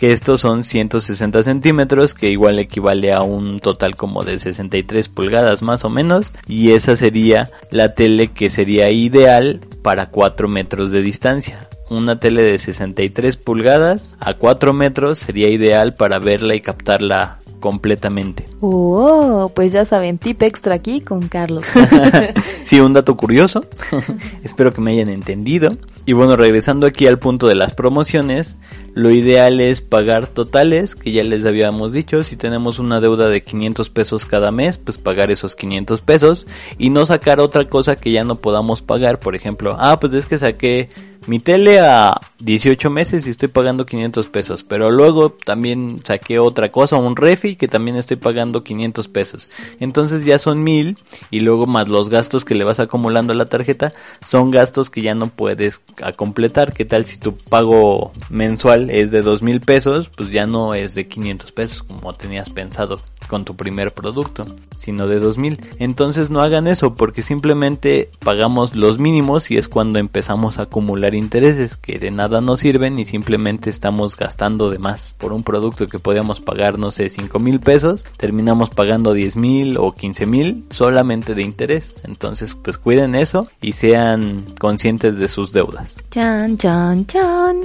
que 0.00 0.12
estos 0.12 0.40
son 0.40 0.64
160 0.64 1.42
centímetros, 1.42 2.14
que 2.14 2.30
igual 2.30 2.58
equivale 2.58 3.12
a 3.12 3.20
un 3.20 3.60
total 3.60 3.96
como 3.96 4.24
de 4.24 4.38
63 4.38 5.10
pulgadas 5.10 5.62
más 5.62 5.84
o 5.84 5.90
menos, 5.90 6.32
y 6.48 6.70
esa 6.70 6.96
sería 6.96 7.50
la 7.70 7.94
tele 7.94 8.28
que 8.28 8.48
sería 8.48 8.90
ideal 8.90 9.60
para 9.82 10.06
4 10.06 10.48
metros 10.48 10.90
de 10.90 11.02
distancia. 11.02 11.68
Una 11.90 12.18
tele 12.18 12.42
de 12.44 12.56
63 12.56 13.36
pulgadas 13.36 14.16
a 14.20 14.32
4 14.32 14.72
metros 14.72 15.18
sería 15.18 15.50
ideal 15.50 15.94
para 15.94 16.18
verla 16.18 16.54
y 16.54 16.62
captarla 16.62 17.40
completamente. 17.60 18.46
Oh, 18.60 19.52
pues 19.54 19.72
ya 19.72 19.84
saben, 19.84 20.18
tip 20.18 20.42
extra 20.42 20.74
aquí 20.74 21.00
con 21.02 21.28
Carlos. 21.28 21.66
sí, 22.64 22.80
un 22.80 22.92
dato 22.92 23.16
curioso. 23.16 23.64
Espero 24.42 24.72
que 24.72 24.80
me 24.80 24.92
hayan 24.92 25.10
entendido. 25.10 25.68
Y 26.06 26.14
bueno, 26.14 26.34
regresando 26.34 26.86
aquí 26.86 27.06
al 27.06 27.18
punto 27.18 27.46
de 27.46 27.54
las 27.54 27.74
promociones, 27.74 28.56
lo 28.94 29.10
ideal 29.10 29.60
es 29.60 29.80
pagar 29.80 30.26
totales, 30.26 30.94
que 30.94 31.12
ya 31.12 31.22
les 31.22 31.46
habíamos 31.46 31.92
dicho, 31.92 32.24
si 32.24 32.36
tenemos 32.36 32.78
una 32.78 33.00
deuda 33.00 33.28
de 33.28 33.42
500 33.42 33.88
pesos 33.90 34.26
cada 34.26 34.50
mes, 34.50 34.78
pues 34.78 34.98
pagar 34.98 35.30
esos 35.30 35.54
500 35.54 36.00
pesos 36.00 36.46
y 36.78 36.90
no 36.90 37.06
sacar 37.06 37.40
otra 37.40 37.68
cosa 37.68 37.96
que 37.96 38.12
ya 38.12 38.24
no 38.24 38.36
podamos 38.36 38.82
pagar. 38.82 39.20
Por 39.20 39.36
ejemplo, 39.36 39.76
ah, 39.78 39.98
pues 40.00 40.12
es 40.12 40.26
que 40.26 40.38
saqué 40.38 40.88
mi 41.26 41.38
tele 41.38 41.80
a 41.80 42.20
18 42.40 42.90
meses 42.90 43.26
y 43.26 43.30
estoy 43.30 43.48
pagando 43.48 43.86
500 43.86 44.26
pesos, 44.28 44.64
pero 44.64 44.90
luego 44.90 45.30
también 45.30 46.00
saqué 46.04 46.38
otra 46.38 46.72
cosa, 46.72 46.96
un 46.96 47.16
refi 47.16 47.56
que 47.56 47.68
también 47.68 47.96
estoy 47.96 48.16
pagando 48.16 48.64
500 48.64 49.08
pesos. 49.08 49.48
Entonces 49.80 50.24
ya 50.24 50.38
son 50.38 50.62
mil 50.62 50.98
y 51.30 51.40
luego 51.40 51.66
más 51.66 51.88
los 51.88 52.08
gastos 52.08 52.44
que 52.44 52.54
le 52.54 52.64
vas 52.64 52.80
acumulando 52.80 53.32
a 53.32 53.36
la 53.36 53.46
tarjeta 53.46 53.92
son 54.26 54.50
gastos 54.50 54.90
que 54.90 55.02
ya 55.02 55.14
no 55.14 55.28
puedes 55.28 55.82
completar. 56.16 56.72
¿Qué 56.72 56.84
tal 56.84 57.04
si 57.04 57.18
tu 57.18 57.36
pago 57.36 58.12
mensual 58.30 58.90
es 58.90 59.10
de 59.10 59.22
2 59.22 59.42
mil 59.42 59.60
pesos? 59.60 60.08
Pues 60.08 60.30
ya 60.30 60.46
no 60.46 60.74
es 60.74 60.94
de 60.94 61.06
500 61.06 61.52
pesos 61.52 61.82
como 61.82 62.12
tenías 62.14 62.48
pensado 62.48 63.00
con 63.30 63.44
tu 63.44 63.54
primer 63.54 63.94
producto, 63.94 64.44
sino 64.76 65.06
de 65.06 65.20
2 65.20 65.38
mil. 65.38 65.60
Entonces 65.78 66.30
no 66.30 66.40
hagan 66.40 66.66
eso 66.66 66.96
porque 66.96 67.22
simplemente 67.22 68.10
pagamos 68.18 68.74
los 68.74 68.98
mínimos 68.98 69.52
y 69.52 69.56
es 69.56 69.68
cuando 69.68 70.00
empezamos 70.00 70.58
a 70.58 70.62
acumular 70.62 71.14
intereses 71.14 71.76
que 71.76 72.00
de 72.00 72.10
nada 72.10 72.40
nos 72.40 72.58
sirven 72.58 72.98
y 72.98 73.04
simplemente 73.04 73.70
estamos 73.70 74.16
gastando 74.16 74.68
de 74.68 74.80
más 74.80 75.14
por 75.16 75.32
un 75.32 75.44
producto 75.44 75.86
que 75.86 76.00
podíamos 76.00 76.40
pagar, 76.40 76.76
no 76.76 76.90
sé, 76.90 77.08
5 77.08 77.38
mil 77.38 77.60
pesos, 77.60 78.04
terminamos 78.16 78.68
pagando 78.68 79.12
10 79.12 79.36
mil 79.36 79.76
o 79.76 79.92
15 79.92 80.26
mil 80.26 80.64
solamente 80.70 81.36
de 81.36 81.42
interés. 81.42 81.94
Entonces, 82.02 82.56
pues 82.56 82.78
cuiden 82.78 83.14
eso 83.14 83.46
y 83.62 83.72
sean 83.72 84.44
conscientes 84.58 85.18
de 85.18 85.28
sus 85.28 85.52
deudas. 85.52 86.02
Chan, 86.10 86.58
chan, 86.58 87.06
chan. 87.06 87.60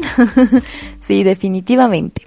sí, 1.01 1.23
definitivamente. 1.23 2.21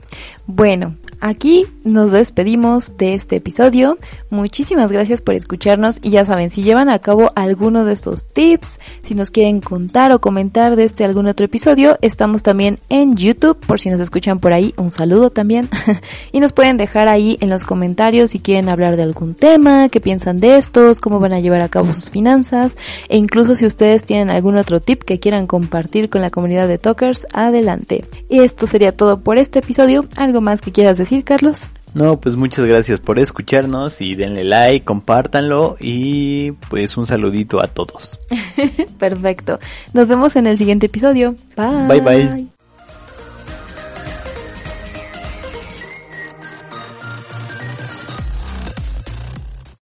Bueno, 0.48 0.96
Aquí 1.20 1.66
nos 1.82 2.12
despedimos 2.12 2.96
de 2.96 3.14
este 3.14 3.36
episodio. 3.36 3.98
Muchísimas 4.30 4.92
gracias 4.92 5.20
por 5.20 5.34
escucharnos 5.34 5.98
y 6.00 6.10
ya 6.10 6.24
saben, 6.24 6.50
si 6.50 6.62
llevan 6.62 6.88
a 6.88 7.00
cabo 7.00 7.32
alguno 7.34 7.84
de 7.84 7.92
estos 7.92 8.26
tips, 8.26 8.78
si 9.02 9.14
nos 9.14 9.30
quieren 9.30 9.60
contar 9.60 10.12
o 10.12 10.20
comentar 10.20 10.76
de 10.76 10.84
este 10.84 11.04
algún 11.04 11.26
otro 11.26 11.46
episodio, 11.46 11.98
estamos 12.02 12.44
también 12.44 12.78
en 12.88 13.16
YouTube 13.16 13.58
por 13.66 13.80
si 13.80 13.90
nos 13.90 14.00
escuchan 14.00 14.38
por 14.38 14.52
ahí. 14.52 14.74
Un 14.76 14.92
saludo 14.92 15.30
también. 15.30 15.68
y 16.32 16.38
nos 16.38 16.52
pueden 16.52 16.76
dejar 16.76 17.08
ahí 17.08 17.36
en 17.40 17.50
los 17.50 17.64
comentarios 17.64 18.30
si 18.30 18.38
quieren 18.38 18.68
hablar 18.68 18.96
de 18.96 19.02
algún 19.02 19.34
tema, 19.34 19.88
qué 19.88 20.00
piensan 20.00 20.38
de 20.38 20.56
estos, 20.56 21.00
cómo 21.00 21.18
van 21.18 21.32
a 21.32 21.40
llevar 21.40 21.62
a 21.62 21.68
cabo 21.68 21.92
sus 21.92 22.10
finanzas 22.10 22.76
e 23.08 23.16
incluso 23.16 23.56
si 23.56 23.66
ustedes 23.66 24.04
tienen 24.04 24.30
algún 24.30 24.56
otro 24.56 24.80
tip 24.80 25.02
que 25.02 25.18
quieran 25.18 25.48
compartir 25.48 26.10
con 26.10 26.22
la 26.22 26.30
comunidad 26.30 26.68
de 26.68 26.78
Talkers, 26.78 27.26
adelante. 27.32 28.04
Y 28.28 28.40
esto 28.40 28.68
sería 28.68 28.92
todo 28.92 29.20
por 29.20 29.36
este 29.38 29.58
episodio. 29.58 30.06
¿Algo 30.16 30.40
más 30.40 30.60
que 30.60 30.70
quieras 30.70 30.98
decir? 31.08 31.24
Carlos? 31.24 31.66
No, 31.94 32.20
pues 32.20 32.36
muchas 32.36 32.66
gracias 32.66 33.00
por 33.00 33.18
escucharnos 33.18 34.00
y 34.00 34.14
denle 34.14 34.44
like, 34.44 34.84
compártanlo 34.84 35.76
y 35.80 36.52
pues 36.68 36.96
un 36.96 37.06
saludito 37.06 37.62
a 37.62 37.66
todos. 37.68 38.18
Perfecto. 38.98 39.58
Nos 39.94 40.08
vemos 40.08 40.36
en 40.36 40.46
el 40.46 40.58
siguiente 40.58 40.86
episodio. 40.86 41.34
Bye. 41.56 42.00
Bye 42.00 42.00
bye. 42.00 42.48